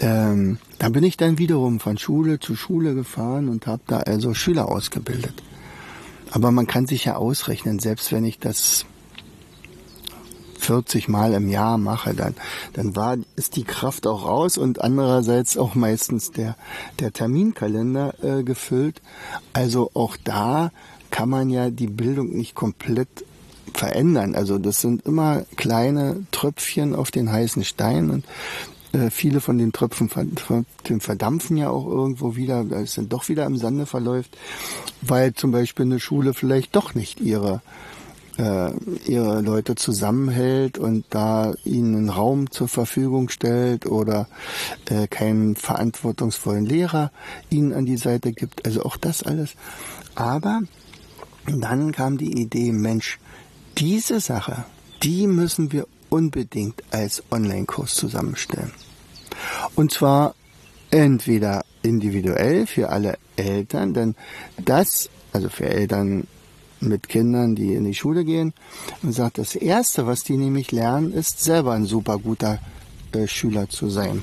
ähm, 0.00 0.58
da 0.78 0.88
bin 0.88 1.04
ich 1.04 1.16
dann 1.16 1.38
wiederum 1.38 1.78
von 1.78 1.98
Schule 1.98 2.40
zu 2.40 2.56
Schule 2.56 2.94
gefahren 2.94 3.48
und 3.48 3.66
habe 3.66 3.82
da 3.86 4.00
also 4.00 4.34
Schüler 4.34 4.68
ausgebildet. 4.68 5.34
Aber 6.32 6.50
man 6.50 6.66
kann 6.66 6.86
sich 6.86 7.04
ja 7.04 7.14
ausrechnen, 7.14 7.78
selbst 7.78 8.10
wenn 8.10 8.24
ich 8.24 8.40
das 8.40 8.86
40 10.64 11.08
Mal 11.08 11.34
im 11.34 11.48
Jahr 11.48 11.78
mache, 11.78 12.14
dann, 12.14 12.34
dann 12.72 12.96
war, 12.96 13.16
ist 13.36 13.56
die 13.56 13.64
Kraft 13.64 14.06
auch 14.06 14.26
raus 14.26 14.58
und 14.58 14.80
andererseits 14.80 15.56
auch 15.56 15.74
meistens 15.74 16.30
der, 16.30 16.56
der 17.00 17.12
Terminkalender 17.12 18.14
äh, 18.22 18.42
gefüllt. 18.42 19.02
Also 19.52 19.90
auch 19.94 20.16
da 20.22 20.70
kann 21.10 21.28
man 21.28 21.50
ja 21.50 21.70
die 21.70 21.86
Bildung 21.86 22.30
nicht 22.30 22.54
komplett 22.54 23.24
verändern. 23.72 24.34
Also 24.34 24.58
das 24.58 24.80
sind 24.80 25.06
immer 25.06 25.44
kleine 25.56 26.24
Tröpfchen 26.30 26.94
auf 26.94 27.10
den 27.10 27.30
heißen 27.30 27.64
Stein 27.64 28.10
und 28.10 28.24
äh, 28.92 29.10
viele 29.10 29.40
von 29.40 29.58
den 29.58 29.72
Tröpfen 29.72 30.08
verdampfen 30.08 31.56
ja 31.56 31.68
auch 31.70 31.86
irgendwo 31.86 32.36
wieder, 32.36 32.70
weil 32.70 32.84
es 32.84 32.94
dann 32.94 33.08
doch 33.08 33.28
wieder 33.28 33.44
im 33.44 33.56
Sande 33.56 33.86
verläuft, 33.86 34.36
weil 35.02 35.34
zum 35.34 35.50
Beispiel 35.50 35.84
eine 35.84 36.00
Schule 36.00 36.32
vielleicht 36.34 36.74
doch 36.74 36.94
nicht 36.94 37.20
ihre 37.20 37.60
äh, 38.38 38.72
ihre 39.06 39.40
Leute 39.40 39.74
zusammenhält 39.74 40.78
und 40.78 41.04
da 41.10 41.54
ihnen 41.64 41.94
einen 41.96 42.08
Raum 42.08 42.50
zur 42.50 42.68
Verfügung 42.68 43.28
stellt 43.28 43.86
oder 43.86 44.28
äh, 44.88 45.06
keinen 45.06 45.56
verantwortungsvollen 45.56 46.66
Lehrer 46.66 47.10
ihnen 47.50 47.72
an 47.72 47.86
die 47.86 47.96
Seite 47.96 48.32
gibt. 48.32 48.66
Also 48.66 48.82
auch 48.84 48.96
das 48.96 49.22
alles. 49.22 49.54
Aber 50.14 50.62
dann 51.46 51.92
kam 51.92 52.18
die 52.18 52.40
Idee, 52.40 52.72
Mensch, 52.72 53.18
diese 53.78 54.20
Sache, 54.20 54.64
die 55.02 55.26
müssen 55.26 55.72
wir 55.72 55.86
unbedingt 56.08 56.82
als 56.90 57.22
Online-Kurs 57.30 57.94
zusammenstellen. 57.94 58.72
Und 59.74 59.92
zwar 59.92 60.34
entweder 60.90 61.64
individuell 61.82 62.66
für 62.66 62.90
alle 62.90 63.18
Eltern, 63.36 63.94
denn 63.94 64.14
das, 64.64 65.10
also 65.32 65.48
für 65.48 65.66
Eltern 65.66 66.26
mit 66.84 67.08
Kindern, 67.08 67.54
die 67.54 67.74
in 67.74 67.84
die 67.84 67.94
Schule 67.94 68.24
gehen 68.24 68.52
und 69.02 69.12
sagt, 69.12 69.38
das 69.38 69.54
Erste, 69.54 70.06
was 70.06 70.24
die 70.24 70.36
nämlich 70.36 70.72
lernen, 70.72 71.12
ist 71.12 71.42
selber 71.42 71.72
ein 71.72 71.86
super 71.86 72.18
guter 72.18 72.58
äh, 73.12 73.26
Schüler 73.26 73.68
zu 73.68 73.88
sein. 73.88 74.22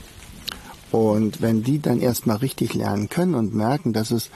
Und 0.91 1.41
wenn 1.41 1.63
die 1.63 1.79
dann 1.79 2.01
erstmal 2.01 2.37
richtig 2.37 2.73
lernen 2.73 3.07
können 3.07 3.33
und 3.33 3.55
merken, 3.55 3.93
dass 3.93 4.11
es, 4.11 4.29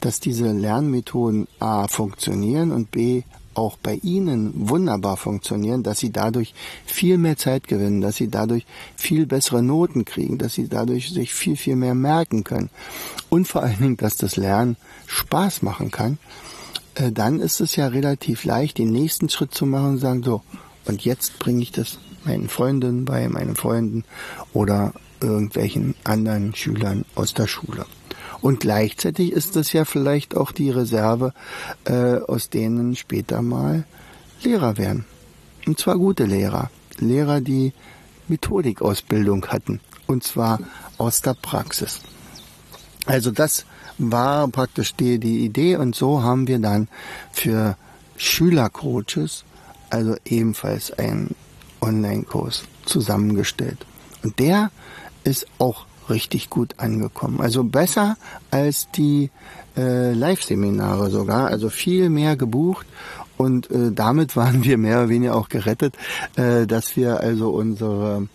dass 0.00 0.18
diese 0.18 0.50
Lernmethoden 0.50 1.46
A 1.60 1.86
funktionieren 1.86 2.72
und 2.72 2.90
B 2.90 3.22
auch 3.54 3.76
bei 3.76 3.94
ihnen 4.02 4.52
wunderbar 4.68 5.16
funktionieren, 5.16 5.82
dass 5.82 5.98
sie 5.98 6.10
dadurch 6.10 6.54
viel 6.86 7.18
mehr 7.18 7.36
Zeit 7.36 7.68
gewinnen, 7.68 8.00
dass 8.00 8.16
sie 8.16 8.28
dadurch 8.28 8.64
viel 8.96 9.26
bessere 9.26 9.62
Noten 9.62 10.04
kriegen, 10.04 10.38
dass 10.38 10.54
sie 10.54 10.68
dadurch 10.68 11.10
sich 11.10 11.34
viel, 11.34 11.56
viel 11.56 11.76
mehr 11.76 11.94
merken 11.94 12.44
können. 12.44 12.70
Und 13.28 13.46
vor 13.48 13.62
allen 13.62 13.78
Dingen, 13.80 13.96
dass 13.96 14.16
das 14.16 14.36
Lernen 14.36 14.76
Spaß 15.06 15.62
machen 15.62 15.90
kann, 15.90 16.18
äh, 16.94 17.12
dann 17.12 17.40
ist 17.40 17.60
es 17.60 17.76
ja 17.76 17.88
relativ 17.88 18.44
leicht, 18.44 18.78
den 18.78 18.90
nächsten 18.90 19.28
Schritt 19.28 19.54
zu 19.54 19.66
machen 19.66 19.90
und 19.90 19.98
sagen, 19.98 20.22
so, 20.22 20.42
und 20.86 21.04
jetzt 21.04 21.38
bringe 21.38 21.62
ich 21.62 21.72
das 21.72 21.98
meinen 22.24 22.48
Freundinnen 22.48 23.04
bei, 23.04 23.28
meinen 23.28 23.56
Freunden 23.56 24.04
oder 24.52 24.92
irgendwelchen 25.20 25.94
anderen 26.04 26.54
Schülern 26.54 27.04
aus 27.14 27.34
der 27.34 27.46
Schule. 27.46 27.86
Und 28.40 28.60
gleichzeitig 28.60 29.32
ist 29.32 29.56
das 29.56 29.72
ja 29.72 29.84
vielleicht 29.84 30.36
auch 30.36 30.52
die 30.52 30.70
Reserve, 30.70 31.32
äh, 31.84 32.16
aus 32.16 32.48
denen 32.48 32.96
später 32.96 33.42
mal 33.42 33.84
Lehrer 34.42 34.78
werden. 34.78 35.04
Und 35.66 35.78
zwar 35.78 35.98
gute 35.98 36.24
Lehrer. 36.24 36.70
Lehrer, 36.98 37.40
die 37.40 37.72
Methodikausbildung 38.28 39.46
hatten. 39.46 39.80
Und 40.06 40.24
zwar 40.24 40.58
aus 40.96 41.20
der 41.20 41.34
Praxis. 41.34 42.00
Also 43.06 43.30
das 43.30 43.66
war 44.00 44.48
praktisch 44.48 44.94
die, 44.94 45.18
die 45.18 45.44
Idee 45.44 45.76
und 45.76 45.94
so 45.94 46.22
haben 46.22 46.48
wir 46.48 46.58
dann 46.58 46.88
für 47.32 47.76
Schülercoaches 48.16 49.44
also 49.90 50.16
ebenfalls 50.24 50.92
einen 50.92 51.34
Online-Kurs 51.80 52.64
zusammengestellt. 52.84 53.84
Und 54.22 54.38
der 54.38 54.70
ist 55.24 55.46
auch 55.58 55.86
richtig 56.08 56.50
gut 56.50 56.74
angekommen. 56.78 57.40
Also 57.40 57.64
besser 57.64 58.16
als 58.50 58.90
die 58.92 59.30
äh, 59.76 60.12
Live-Seminare 60.12 61.10
sogar, 61.10 61.48
also 61.48 61.68
viel 61.68 62.10
mehr 62.10 62.36
gebucht 62.36 62.86
und 63.36 63.70
äh, 63.70 63.92
damit 63.92 64.36
waren 64.36 64.64
wir 64.64 64.78
mehr 64.78 64.98
oder 64.98 65.08
weniger 65.08 65.36
auch 65.36 65.48
gerettet, 65.48 65.94
äh, 66.36 66.66
dass 66.66 66.96
wir 66.96 67.20
also 67.20 67.50
unsere 67.50 68.28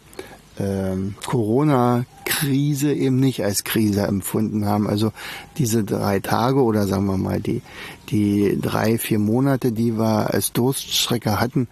ähm, 0.60 1.16
Corona-Krise 1.26 2.94
eben 2.94 3.20
nicht 3.20 3.44
als 3.44 3.64
Krise 3.64 4.02
empfunden 4.02 4.66
haben. 4.66 4.88
Also 4.88 5.12
diese 5.58 5.84
drei 5.84 6.20
Tage 6.20 6.62
oder 6.62 6.88
sagen 6.88 7.06
wir 7.06 7.18
mal 7.18 7.42
die, 7.42 7.62
die 8.10 8.58
drei, 8.62 8.98
vier 8.98 9.20
Monate, 9.20 9.72
die 9.72 9.98
wir 9.98 10.34
als 10.34 10.52
Durststrecke 10.54 11.40
hatten, 11.40 11.68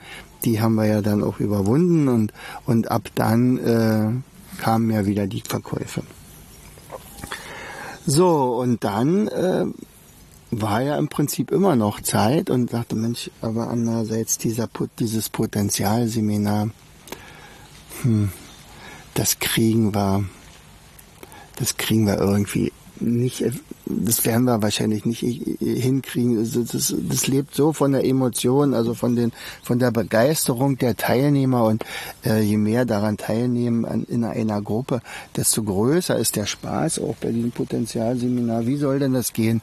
die 0.45 0.61
haben 0.61 0.75
wir 0.75 0.85
ja 0.85 1.01
dann 1.01 1.23
auch 1.23 1.39
überwunden 1.39 2.07
und, 2.07 2.33
und 2.65 2.91
ab 2.91 3.09
dann 3.15 3.57
äh, 3.57 4.61
kamen 4.61 4.91
ja 4.91 5.05
wieder 5.05 5.27
die 5.27 5.41
Verkäufe. 5.41 6.03
So, 8.05 8.57
und 8.59 8.83
dann 8.83 9.27
äh, 9.29 9.65
war 10.51 10.81
ja 10.81 10.97
im 10.97 11.07
Prinzip 11.07 11.51
immer 11.51 11.75
noch 11.75 12.01
Zeit 12.01 12.49
und 12.49 12.69
sagte, 12.69 12.95
Mensch, 12.95 13.31
aber 13.41 13.69
andererseits 13.69 14.37
dieser, 14.37 14.69
dieses 14.99 15.29
Potenzialseminar, 15.29 16.69
hm, 18.01 18.29
das 19.13 19.39
kriegen 19.39 19.93
wir, 19.93 20.25
das 21.57 21.77
kriegen 21.77 22.05
wir 22.07 22.17
irgendwie 22.17 22.71
nicht, 22.99 23.43
das 23.85 24.25
werden 24.25 24.45
wir 24.45 24.61
wahrscheinlich 24.61 25.05
nicht 25.05 25.19
hinkriegen. 25.19 26.37
Das, 26.37 26.51
das, 26.71 26.95
das 26.97 27.27
lebt 27.27 27.53
so 27.53 27.73
von 27.73 27.91
der 27.91 28.05
Emotion, 28.05 28.73
also 28.73 28.93
von 28.93 29.15
den, 29.15 29.31
von 29.61 29.79
der 29.79 29.91
Begeisterung 29.91 30.77
der 30.77 30.95
Teilnehmer 30.95 31.65
und 31.65 31.83
äh, 32.25 32.41
je 32.41 32.57
mehr 32.57 32.85
daran 32.85 33.17
teilnehmen 33.17 33.85
an, 33.85 34.03
in 34.03 34.23
einer 34.23 34.61
Gruppe, 34.61 35.01
desto 35.35 35.63
größer 35.63 36.17
ist 36.17 36.35
der 36.35 36.45
Spaß 36.45 36.99
auch 36.99 37.15
bei 37.15 37.31
diesem 37.31 37.51
Potenzialseminar. 37.51 38.65
Wie 38.65 38.77
soll 38.77 38.99
denn 38.99 39.13
das 39.13 39.33
gehen 39.33 39.61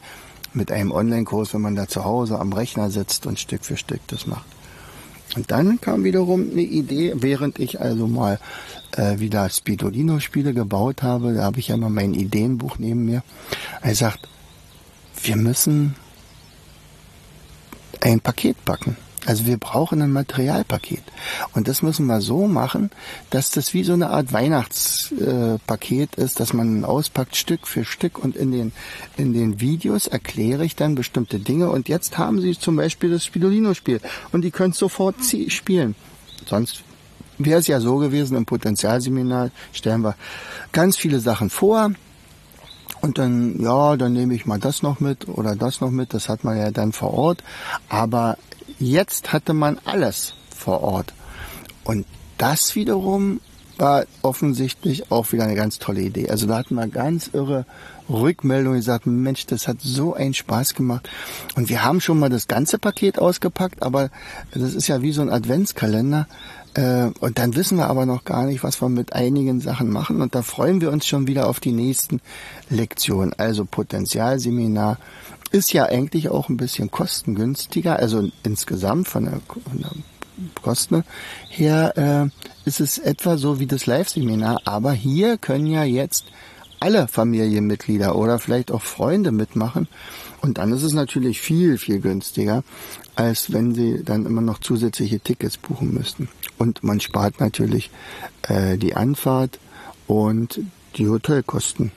mit 0.52 0.70
einem 0.72 0.92
Online-Kurs, 0.92 1.54
wenn 1.54 1.62
man 1.62 1.76
da 1.76 1.88
zu 1.88 2.04
Hause 2.04 2.38
am 2.38 2.52
Rechner 2.52 2.90
sitzt 2.90 3.26
und 3.26 3.38
Stück 3.38 3.64
für 3.64 3.76
Stück 3.76 4.00
das 4.08 4.26
macht? 4.26 4.46
Und 5.36 5.50
dann 5.50 5.80
kam 5.80 6.04
wiederum 6.04 6.50
eine 6.50 6.62
Idee, 6.62 7.12
während 7.16 7.58
ich 7.58 7.80
also 7.80 8.06
mal 8.06 8.38
äh, 8.96 9.18
wieder 9.18 9.48
Spidolino-Spiele 9.48 10.54
gebaut 10.54 11.02
habe, 11.02 11.34
da 11.34 11.44
habe 11.44 11.60
ich 11.60 11.68
ja 11.68 11.76
immer 11.76 11.90
mein 11.90 12.14
Ideenbuch 12.14 12.78
neben 12.78 13.04
mir. 13.04 13.22
Er 13.80 13.94
sagt, 13.94 14.28
wir 15.22 15.36
müssen 15.36 15.94
ein 18.00 18.20
Paket 18.20 18.64
packen. 18.64 18.96
Also 19.26 19.46
wir 19.46 19.58
brauchen 19.58 20.00
ein 20.00 20.12
Materialpaket. 20.12 21.02
Und 21.52 21.68
das 21.68 21.82
müssen 21.82 22.06
wir 22.06 22.20
so 22.20 22.46
machen, 22.46 22.90
dass 23.28 23.50
das 23.50 23.74
wie 23.74 23.84
so 23.84 23.92
eine 23.92 24.08
Art 24.10 24.32
Weihnachtspaket 24.32 26.14
ist, 26.16 26.40
dass 26.40 26.52
man 26.54 26.84
auspackt 26.84 27.36
Stück 27.36 27.66
für 27.66 27.84
Stück 27.84 28.18
und 28.18 28.34
in 28.36 28.50
den, 28.50 28.72
in 29.16 29.34
den 29.34 29.60
Videos 29.60 30.06
erkläre 30.06 30.64
ich 30.64 30.74
dann 30.74 30.94
bestimmte 30.94 31.38
Dinge. 31.38 31.70
Und 31.70 31.88
jetzt 31.88 32.16
haben 32.16 32.40
Sie 32.40 32.58
zum 32.58 32.76
Beispiel 32.76 33.10
das 33.10 33.24
Spidolino-Spiel 33.24 34.00
und 34.32 34.42
die 34.42 34.50
können 34.50 34.72
sofort 34.72 35.16
spielen. 35.48 35.94
Sonst 36.46 36.82
wäre 37.38 37.60
es 37.60 37.66
ja 37.66 37.80
so 37.80 37.96
gewesen, 37.96 38.36
im 38.36 38.46
Potenzialseminar 38.46 39.50
stellen 39.72 40.02
wir 40.02 40.16
ganz 40.72 40.96
viele 40.96 41.20
Sachen 41.20 41.50
vor. 41.50 41.92
Und 43.02 43.16
dann, 43.16 43.58
ja, 43.60 43.96
dann 43.96 44.12
nehme 44.12 44.34
ich 44.34 44.44
mal 44.44 44.58
das 44.58 44.82
noch 44.82 45.00
mit 45.00 45.26
oder 45.26 45.56
das 45.56 45.80
noch 45.80 45.90
mit. 45.90 46.12
Das 46.12 46.28
hat 46.28 46.44
man 46.44 46.58
ja 46.58 46.70
dann 46.70 46.92
vor 46.92 47.14
Ort. 47.14 47.42
Aber 47.88 48.36
jetzt 48.80 49.32
hatte 49.32 49.54
man 49.54 49.78
alles 49.84 50.34
vor 50.56 50.82
Ort. 50.82 51.14
Und 51.84 52.06
das 52.38 52.74
wiederum 52.74 53.40
war 53.78 54.04
offensichtlich 54.22 55.10
auch 55.10 55.32
wieder 55.32 55.44
eine 55.44 55.54
ganz 55.54 55.78
tolle 55.78 56.02
Idee. 56.02 56.28
Also 56.28 56.46
da 56.46 56.58
hatten 56.58 56.74
wir 56.74 56.86
ganz 56.88 57.30
irre 57.32 57.64
Rückmeldungen, 58.10 58.80
die 58.80 58.84
sagten, 58.84 59.22
Mensch, 59.22 59.46
das 59.46 59.68
hat 59.68 59.78
so 59.80 60.14
einen 60.14 60.34
Spaß 60.34 60.74
gemacht. 60.74 61.08
Und 61.54 61.68
wir 61.68 61.82
haben 61.82 62.00
schon 62.00 62.18
mal 62.18 62.28
das 62.28 62.46
ganze 62.46 62.78
Paket 62.78 63.18
ausgepackt, 63.18 63.82
aber 63.82 64.10
das 64.52 64.74
ist 64.74 64.88
ja 64.88 65.00
wie 65.00 65.12
so 65.12 65.22
ein 65.22 65.30
Adventskalender. 65.30 66.26
Äh, 66.74 67.10
und 67.20 67.38
dann 67.38 67.56
wissen 67.56 67.78
wir 67.78 67.86
aber 67.86 68.06
noch 68.06 68.24
gar 68.24 68.44
nicht, 68.44 68.62
was 68.62 68.82
wir 68.82 68.88
mit 68.88 69.14
einigen 69.14 69.60
Sachen 69.60 69.90
machen. 69.90 70.20
Und 70.20 70.34
da 70.34 70.42
freuen 70.42 70.80
wir 70.80 70.90
uns 70.90 71.06
schon 71.06 71.26
wieder 71.26 71.48
auf 71.48 71.60
die 71.60 71.72
nächsten 71.72 72.20
Lektionen. 72.68 73.32
Also 73.38 73.64
Potenzialseminar 73.64 74.98
ist 75.50 75.72
ja 75.72 75.84
eigentlich 75.84 76.28
auch 76.28 76.48
ein 76.48 76.56
bisschen 76.56 76.90
kostengünstiger. 76.90 77.98
Also 77.98 78.28
insgesamt 78.42 79.08
von 79.08 79.24
der, 79.24 79.40
von 79.48 79.78
der 79.80 79.90
Kosten 80.62 81.04
her 81.48 81.92
äh, 81.96 82.68
ist 82.68 82.80
es 82.80 82.98
etwa 82.98 83.36
so 83.36 83.58
wie 83.58 83.66
das 83.66 83.86
Live-Seminar. 83.86 84.60
Aber 84.64 84.92
hier 84.92 85.38
können 85.38 85.66
ja 85.66 85.84
jetzt 85.84 86.24
alle 86.80 87.08
Familienmitglieder 87.08 88.16
oder 88.16 88.38
vielleicht 88.38 88.70
auch 88.70 88.82
Freunde 88.82 89.32
mitmachen. 89.32 89.86
Und 90.40 90.56
dann 90.58 90.72
ist 90.72 90.82
es 90.82 90.94
natürlich 90.94 91.40
viel, 91.40 91.76
viel 91.76 92.00
günstiger, 92.00 92.64
als 93.14 93.52
wenn 93.52 93.74
sie 93.74 94.02
dann 94.02 94.24
immer 94.24 94.40
noch 94.40 94.58
zusätzliche 94.58 95.20
Tickets 95.20 95.58
buchen 95.58 95.92
müssten. 95.92 96.28
Und 96.56 96.82
man 96.82 97.00
spart 97.00 97.40
natürlich 97.40 97.90
äh, 98.42 98.78
die 98.78 98.96
Anfahrt 98.96 99.58
und 100.06 100.60
die 100.96 101.08
Hotelkosten. 101.08 101.92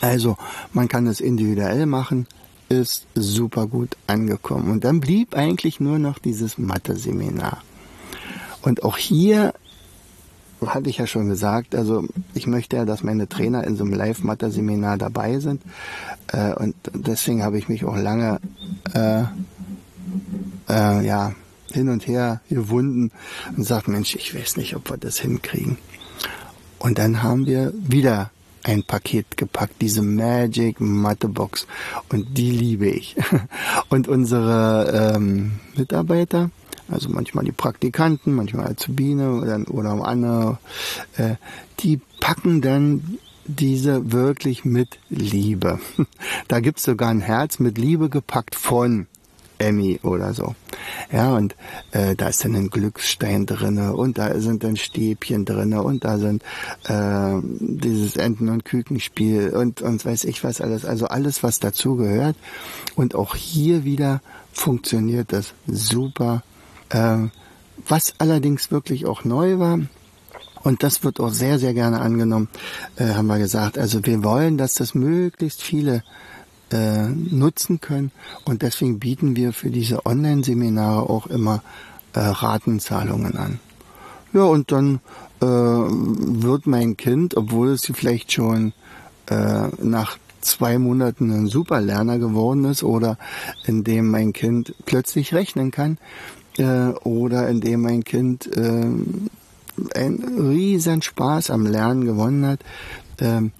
Also 0.00 0.36
man 0.72 0.88
kann 0.88 1.06
es 1.06 1.20
individuell 1.20 1.86
machen, 1.86 2.26
ist 2.68 3.06
super 3.14 3.66
gut 3.66 3.96
angekommen. 4.06 4.70
Und 4.70 4.84
dann 4.84 5.00
blieb 5.00 5.34
eigentlich 5.34 5.80
nur 5.80 5.98
noch 5.98 6.18
dieses 6.18 6.58
Mathe-Seminar. 6.58 7.62
Und 8.62 8.82
auch 8.82 8.96
hier 8.96 9.54
hatte 10.66 10.90
ich 10.90 10.98
ja 10.98 11.06
schon 11.06 11.28
gesagt, 11.28 11.74
also 11.74 12.04
ich 12.34 12.46
möchte 12.46 12.76
ja, 12.76 12.84
dass 12.84 13.02
meine 13.02 13.28
Trainer 13.28 13.64
in 13.64 13.76
so 13.76 13.84
einem 13.84 13.94
Live-Mathe-Seminar 13.94 14.98
dabei 14.98 15.38
sind. 15.40 15.62
Äh, 16.28 16.52
und 16.54 16.74
deswegen 16.92 17.42
habe 17.42 17.58
ich 17.58 17.68
mich 17.68 17.84
auch 17.84 17.96
lange 17.96 18.40
äh, 18.94 19.22
äh, 20.68 21.06
ja, 21.06 21.32
hin 21.72 21.88
und 21.88 22.06
her 22.06 22.40
gewunden 22.48 23.10
und 23.56 23.64
sagt, 23.64 23.88
Mensch, 23.88 24.14
ich 24.14 24.34
weiß 24.34 24.56
nicht, 24.56 24.76
ob 24.76 24.90
wir 24.90 24.96
das 24.96 25.18
hinkriegen. 25.18 25.78
Und 26.78 26.98
dann 26.98 27.22
haben 27.22 27.46
wir 27.46 27.72
wieder 27.76 28.30
ein 28.62 28.82
Paket 28.82 29.36
gepackt, 29.36 29.76
diese 29.80 30.02
Magic 30.02 30.80
Mathebox. 30.80 31.66
Und 32.10 32.36
die 32.36 32.50
liebe 32.50 32.88
ich. 32.88 33.16
Und 33.88 34.08
unsere 34.08 35.14
ähm, 35.14 35.52
Mitarbeiter, 35.76 36.50
also 36.88 37.08
manchmal 37.08 37.44
die 37.44 37.52
Praktikanten, 37.52 38.34
manchmal 38.34 38.68
Azubine 38.68 39.32
oder, 39.32 39.60
oder 39.70 40.04
andere, 40.06 40.58
äh, 41.16 41.36
die 41.80 42.00
packen 42.20 42.60
dann 42.60 43.18
diese 43.46 44.12
wirklich 44.12 44.64
mit 44.64 44.98
Liebe. 45.08 45.80
Da 46.48 46.60
gibt's 46.60 46.84
sogar 46.84 47.10
ein 47.10 47.20
Herz 47.20 47.58
mit 47.58 47.78
Liebe 47.78 48.08
gepackt 48.08 48.54
von 48.54 49.06
Emmy 49.60 50.00
oder 50.02 50.34
so. 50.34 50.54
Ja, 51.12 51.34
und 51.34 51.54
äh, 51.92 52.16
da 52.16 52.28
ist 52.28 52.44
dann 52.44 52.54
ein 52.54 52.70
Glücksstein 52.70 53.46
drinne 53.46 53.94
und 53.94 54.18
da 54.18 54.40
sind 54.40 54.64
dann 54.64 54.76
Stäbchen 54.76 55.44
drinne 55.44 55.82
und 55.82 56.04
da 56.04 56.18
sind 56.18 56.42
äh, 56.88 57.38
dieses 57.60 58.16
Enten- 58.16 58.48
und 58.48 58.64
Kükenspiel 58.64 59.50
und, 59.50 59.82
und 59.82 60.04
weiß 60.04 60.24
ich 60.24 60.42
was 60.42 60.60
alles. 60.60 60.84
Also 60.84 61.06
alles, 61.06 61.42
was 61.42 61.60
dazu 61.60 61.96
gehört. 61.96 62.36
Und 62.96 63.14
auch 63.14 63.34
hier 63.34 63.84
wieder 63.84 64.20
funktioniert 64.52 65.32
das 65.32 65.54
super 65.66 66.42
ähm, 66.90 67.30
was 67.88 68.14
allerdings 68.18 68.70
wirklich 68.70 69.06
auch 69.06 69.24
neu 69.24 69.58
war, 69.58 69.78
und 70.62 70.82
das 70.82 71.04
wird 71.04 71.20
auch 71.20 71.30
sehr, 71.30 71.58
sehr 71.58 71.72
gerne 71.72 72.00
angenommen, 72.00 72.48
äh, 72.96 73.14
haben 73.14 73.28
wir 73.28 73.38
gesagt. 73.38 73.78
Also 73.78 74.04
wir 74.04 74.22
wollen, 74.22 74.58
dass 74.58 74.74
das 74.74 74.94
möglichst 74.94 75.62
viele 75.62 76.02
äh, 76.70 77.08
nutzen 77.08 77.80
können. 77.80 78.12
Und 78.44 78.62
deswegen 78.62 78.98
bieten 78.98 79.36
wir 79.36 79.52
für 79.52 79.70
diese 79.70 80.06
Online-Seminare 80.06 81.08
auch 81.08 81.26
immer 81.26 81.62
äh, 82.14 82.20
Ratenzahlungen 82.20 83.36
an. 83.36 83.60
Ja, 84.32 84.44
und 84.44 84.70
dann 84.72 85.00
äh, 85.40 85.46
wird 85.46 86.66
mein 86.66 86.96
Kind, 86.96 87.36
obwohl 87.36 87.70
es 87.70 87.90
vielleicht 87.92 88.32
schon 88.32 88.72
äh, 89.28 89.68
nach 89.82 90.18
zwei 90.40 90.78
Monaten 90.78 91.30
ein 91.30 91.46
Superlerner 91.46 92.18
geworden 92.18 92.64
ist 92.64 92.82
oder 92.82 93.18
indem 93.66 94.10
mein 94.10 94.32
Kind 94.32 94.74
plötzlich 94.86 95.34
rechnen 95.34 95.70
kann, 95.70 95.98
äh, 96.58 96.88
oder 97.04 97.48
indem 97.48 97.86
ein 97.86 98.04
Kind 98.04 98.46
äh, 98.56 98.90
einen 99.94 100.48
riesen 100.48 101.02
Spaß 101.02 101.50
am 101.50 101.66
Lernen 101.66 102.04
gewonnen 102.04 102.46
hat. 102.46 102.60
Äh, 103.18 103.50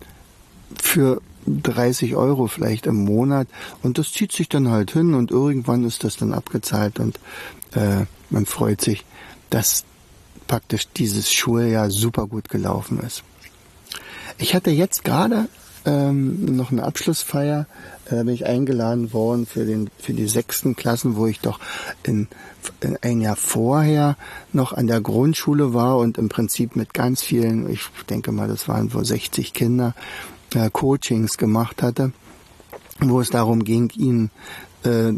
für 0.80 1.20
30 1.62 2.16
Euro 2.16 2.46
vielleicht 2.46 2.86
im 2.86 3.04
Monat 3.04 3.48
und 3.82 3.98
das 3.98 4.12
zieht 4.12 4.32
sich 4.32 4.48
dann 4.48 4.68
halt 4.68 4.92
hin 4.92 5.14
und 5.14 5.30
irgendwann 5.30 5.84
ist 5.84 6.04
das 6.04 6.16
dann 6.16 6.32
abgezahlt 6.32 6.98
und 6.98 7.18
äh, 7.72 8.04
man 8.30 8.46
freut 8.46 8.80
sich, 8.80 9.04
dass 9.50 9.84
praktisch 10.46 10.88
dieses 10.96 11.32
Schuljahr 11.32 11.90
super 11.90 12.26
gut 12.26 12.48
gelaufen 12.48 13.00
ist. 13.00 13.22
Ich 14.38 14.54
hatte 14.54 14.70
jetzt 14.70 15.04
gerade 15.04 15.48
ähm, 15.84 16.56
noch 16.56 16.72
eine 16.72 16.82
Abschlussfeier, 16.84 17.66
äh, 18.10 18.24
bin 18.24 18.34
ich 18.34 18.46
eingeladen 18.46 19.12
worden 19.12 19.46
für 19.46 19.64
den 19.64 19.90
für 19.98 20.12
die 20.12 20.28
sechsten 20.28 20.76
Klassen, 20.76 21.16
wo 21.16 21.26
ich 21.26 21.40
doch 21.40 21.58
in, 22.02 22.28
in 22.80 22.96
ein 23.02 23.20
Jahr 23.20 23.36
vorher 23.36 24.16
noch 24.52 24.72
an 24.72 24.86
der 24.86 25.00
Grundschule 25.00 25.74
war 25.74 25.98
und 25.98 26.18
im 26.18 26.28
Prinzip 26.28 26.76
mit 26.76 26.94
ganz 26.94 27.22
vielen, 27.22 27.70
ich 27.70 27.88
denke 28.08 28.32
mal, 28.32 28.48
das 28.48 28.68
waren 28.68 28.92
wohl 28.92 29.04
60 29.04 29.54
Kinder, 29.54 29.94
äh, 30.54 30.70
Coachings 30.70 31.38
gemacht 31.38 31.82
hatte, 31.82 32.12
wo 33.00 33.20
es 33.20 33.30
darum 33.30 33.64
ging, 33.64 33.90
ihnen 33.96 34.30
äh, 34.84 35.12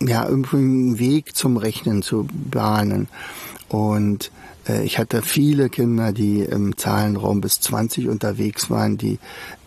ja 0.00 0.26
irgendwie 0.26 0.56
einen 0.56 0.98
Weg 0.98 1.36
zum 1.36 1.56
Rechnen 1.56 2.02
zu 2.02 2.26
bahnen. 2.30 3.08
Und 3.68 4.30
ich 4.68 4.98
hatte 4.98 5.22
viele 5.22 5.68
Kinder, 5.68 6.12
die 6.12 6.40
im 6.40 6.76
Zahlenraum 6.76 7.40
bis 7.40 7.60
20 7.60 8.08
unterwegs 8.08 8.70
waren, 8.70 8.98
die, 8.98 9.18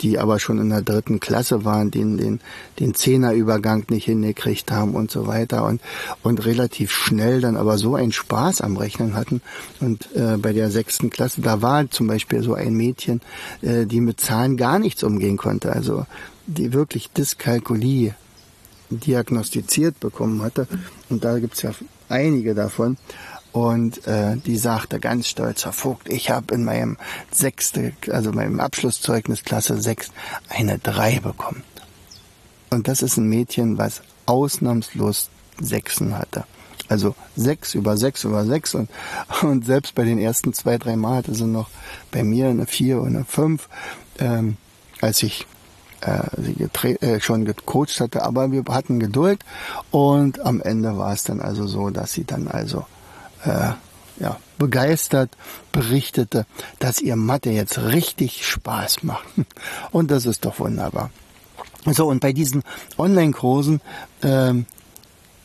die 0.02 0.20
aber 0.20 0.40
schon 0.40 0.60
in 0.60 0.70
der 0.70 0.82
dritten 0.82 1.20
Klasse 1.20 1.66
waren, 1.66 1.92
die 1.92 2.00
den, 2.00 2.40
den 2.80 2.94
Zehnerübergang 2.94 3.86
nicht 3.90 4.06
hingekriegt 4.06 4.72
haben 4.72 4.94
und 4.94 5.12
so 5.12 5.28
weiter 5.28 5.66
und, 5.66 5.82
und 6.24 6.46
relativ 6.46 6.92
schnell 6.92 7.42
dann 7.42 7.58
aber 7.58 7.78
so 7.78 7.96
einen 7.96 8.12
Spaß 8.12 8.62
am 8.62 8.78
Rechnen 8.78 9.16
hatten. 9.16 9.42
Und 9.80 10.10
äh, 10.16 10.38
bei 10.38 10.54
der 10.54 10.72
sechsten 10.72 11.10
Klasse, 11.10 11.42
da 11.42 11.62
war 11.62 11.90
zum 11.90 12.08
Beispiel 12.08 12.44
so 12.44 12.54
ein 12.54 12.74
Mädchen, 12.74 13.22
äh, 13.62 13.86
die 13.86 14.02
mit 14.02 14.20
Zahlen 14.20 14.58
gar 14.58 14.80
nichts 14.80 15.04
umgehen 15.04 15.38
konnte, 15.38 15.72
also 15.74 16.06
die 16.48 16.74
wirklich 16.74 17.12
Dyskalkulie 17.12 18.16
diagnostiziert 18.90 20.00
bekommen 20.00 20.42
hatte. 20.42 20.68
Und 21.10 21.24
da 21.24 21.40
gibt's 21.40 21.62
ja 21.62 21.72
einige 22.10 22.54
davon. 22.54 22.98
Und 23.52 24.08
äh, 24.08 24.38
die 24.38 24.58
sagte 24.58 25.00
ganz 25.00 25.28
stolz, 25.28 25.66
Herr 25.66 25.74
Vogt, 25.74 26.08
ich 26.08 26.30
habe 26.30 26.54
in 26.54 26.64
meinem 26.64 26.98
sechste, 27.32 27.94
also 28.10 28.32
meinem 28.32 28.60
Abschlusszeugnis 28.60 29.44
Klasse 29.44 29.82
6 29.82 30.12
eine 30.50 30.80
3 30.80 31.20
bekommen. 31.20 31.64
Und 32.70 32.88
das 32.88 33.02
ist 33.02 33.18
ein 33.18 33.28
Mädchen, 33.28 33.78
was 33.78 34.02
ausnahmslos 34.26 35.30
Sechsen 35.60 36.18
hatte. 36.18 36.46
Also 36.88 37.16
sechs 37.38 37.74
über 37.74 37.96
sechs 37.96 38.26
über 38.26 38.46
sechs 38.46 38.76
und, 38.76 38.90
und 39.44 39.66
selbst 39.66 39.96
bei 39.96 40.04
den 40.04 40.18
ersten 40.18 40.54
zwei, 40.54 40.78
drei 40.78 40.98
Mal 40.98 41.18
hatte 41.18 41.34
sie 41.34 41.46
noch 41.46 41.70
bei 42.12 42.24
mir 42.24 42.50
eine 42.50 42.66
vier 42.66 43.00
und 43.00 43.16
eine 43.16 43.24
fünf, 43.24 43.70
ähm, 44.20 44.58
als 45.00 45.24
ich 45.24 45.48
äh, 46.02 46.24
sie 46.38 46.68
äh, 46.90 47.22
schon 47.22 47.46
gecoacht 47.46 48.00
hatte. 48.02 48.24
Aber 48.24 48.52
wir 48.52 48.64
hatten 48.70 49.00
Geduld 49.00 49.44
und 49.92 50.42
am 50.42 50.62
Ende 50.62 50.98
war 50.98 51.14
es 51.14 51.24
dann 51.24 51.40
also 51.40 51.66
so, 51.66 51.92
dass 51.92 52.12
sie 52.12 52.26
dann 52.26 52.50
also 52.50 52.86
äh, 53.43 53.71
ja, 54.19 54.38
begeistert 54.58 55.32
berichtete, 55.71 56.45
dass 56.80 57.01
ihr 57.01 57.15
Mathe 57.15 57.49
jetzt 57.49 57.80
richtig 57.80 58.45
Spaß 58.45 59.04
macht. 59.04 59.25
Und 59.91 60.12
das 60.12 60.25
ist 60.25 60.45
doch 60.45 60.60
wunderbar. 60.60 61.10
So, 61.86 62.08
und 62.08 62.19
bei 62.19 62.32
diesen 62.32 62.62
Online-Kursen, 62.99 63.82
ähm, 64.21 64.67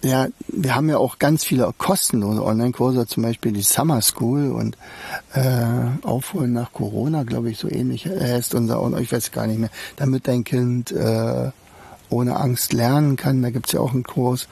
ja, 0.05 0.29
wir 0.49 0.75
haben 0.75 0.91
ja 0.91 0.99
auch 0.99 1.19
ganz 1.19 1.45
viele 1.45 1.73
kostenlose 1.79 2.45
Online-Kurse, 2.45 3.07
zum 3.07 3.23
Beispiel 3.23 3.53
die 3.53 3.63
Summer 3.63 4.03
School 4.03 4.53
und 4.53 4.77
äh, 5.33 6.07
Aufholen 6.07 6.53
nach 6.53 6.75
Corona, 6.75 7.23
glaube 7.23 7.51
ich, 7.51 7.59
so 7.59 7.71
ähnlich 7.71 8.05
heißt 8.05 8.55
unser, 8.55 8.87
ich 9.01 9.11
weiß 9.11 9.33
gar 9.33 9.47
nicht 9.47 9.59
mehr, 9.59 9.71
damit 9.97 10.29
dein 10.29 10.45
Kind 10.45 10.93
äh, 10.93 11.51
ohne 12.11 12.37
Angst 12.37 12.73
lernen 12.73 13.17
kann. 13.17 13.43
Da 13.43 13.51
gibt's 13.51 13.73
ja 13.73 13.81
auch 13.81 13.93
einen 13.93 14.05
Kurs. 14.05 14.49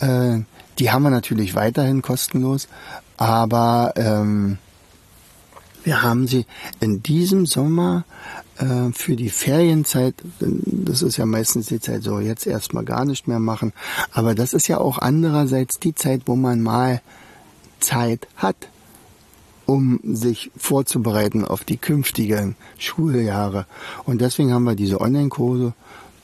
Äh, 0.00 0.40
die 0.78 0.90
haben 0.90 1.02
wir 1.02 1.10
natürlich 1.10 1.54
weiterhin 1.54 2.02
kostenlos, 2.02 2.68
aber 3.16 3.92
ähm, 3.96 4.58
wir 5.84 6.02
haben 6.02 6.26
sie 6.26 6.46
in 6.80 7.02
diesem 7.02 7.46
Sommer 7.46 8.04
äh, 8.58 8.92
für 8.92 9.16
die 9.16 9.30
Ferienzeit, 9.30 10.14
das 10.40 11.02
ist 11.02 11.16
ja 11.16 11.26
meistens 11.26 11.66
die 11.66 11.80
Zeit 11.80 12.02
so, 12.02 12.20
jetzt 12.20 12.46
erstmal 12.46 12.84
gar 12.84 13.04
nicht 13.04 13.28
mehr 13.28 13.40
machen, 13.40 13.72
aber 14.12 14.34
das 14.34 14.52
ist 14.52 14.68
ja 14.68 14.78
auch 14.78 14.98
andererseits 14.98 15.78
die 15.78 15.94
Zeit, 15.94 16.22
wo 16.26 16.36
man 16.36 16.62
mal 16.62 17.00
Zeit 17.80 18.28
hat, 18.36 18.68
um 19.66 20.00
sich 20.02 20.50
vorzubereiten 20.56 21.44
auf 21.44 21.64
die 21.64 21.76
künftigen 21.76 22.56
Schuljahre. 22.78 23.66
Und 24.04 24.20
deswegen 24.20 24.52
haben 24.52 24.64
wir 24.64 24.74
diese 24.74 25.00
Online-Kurse 25.00 25.74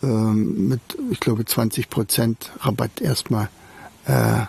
ähm, 0.06 0.68
mit, 0.68 0.80
ich 1.10 1.20
glaube, 1.20 1.44
20 1.44 1.90
Prozent 1.90 2.52
Rabatt 2.60 3.00
erstmal 3.00 3.48
äh, 4.06 4.42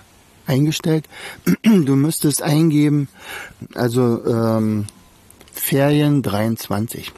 eingestellt. 0.45 1.09
Du 1.63 1.95
müsstest 1.95 2.43
eingeben, 2.43 3.07
also 3.73 4.23
ähm, 4.25 4.85
Ferien 5.51 6.21
23. 6.21 7.11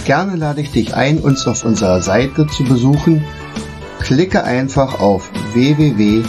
Gerne 0.04 0.36
lade 0.36 0.60
ich 0.60 0.70
dich 0.72 0.94
ein, 0.94 1.18
uns 1.18 1.46
auf 1.46 1.64
unserer 1.64 2.02
Seite 2.02 2.46
zu 2.46 2.64
besuchen. 2.64 3.24
Klicke 4.00 4.44
einfach 4.44 5.00
auf 5.00 5.30
www.afl-jv.de. 5.52 6.24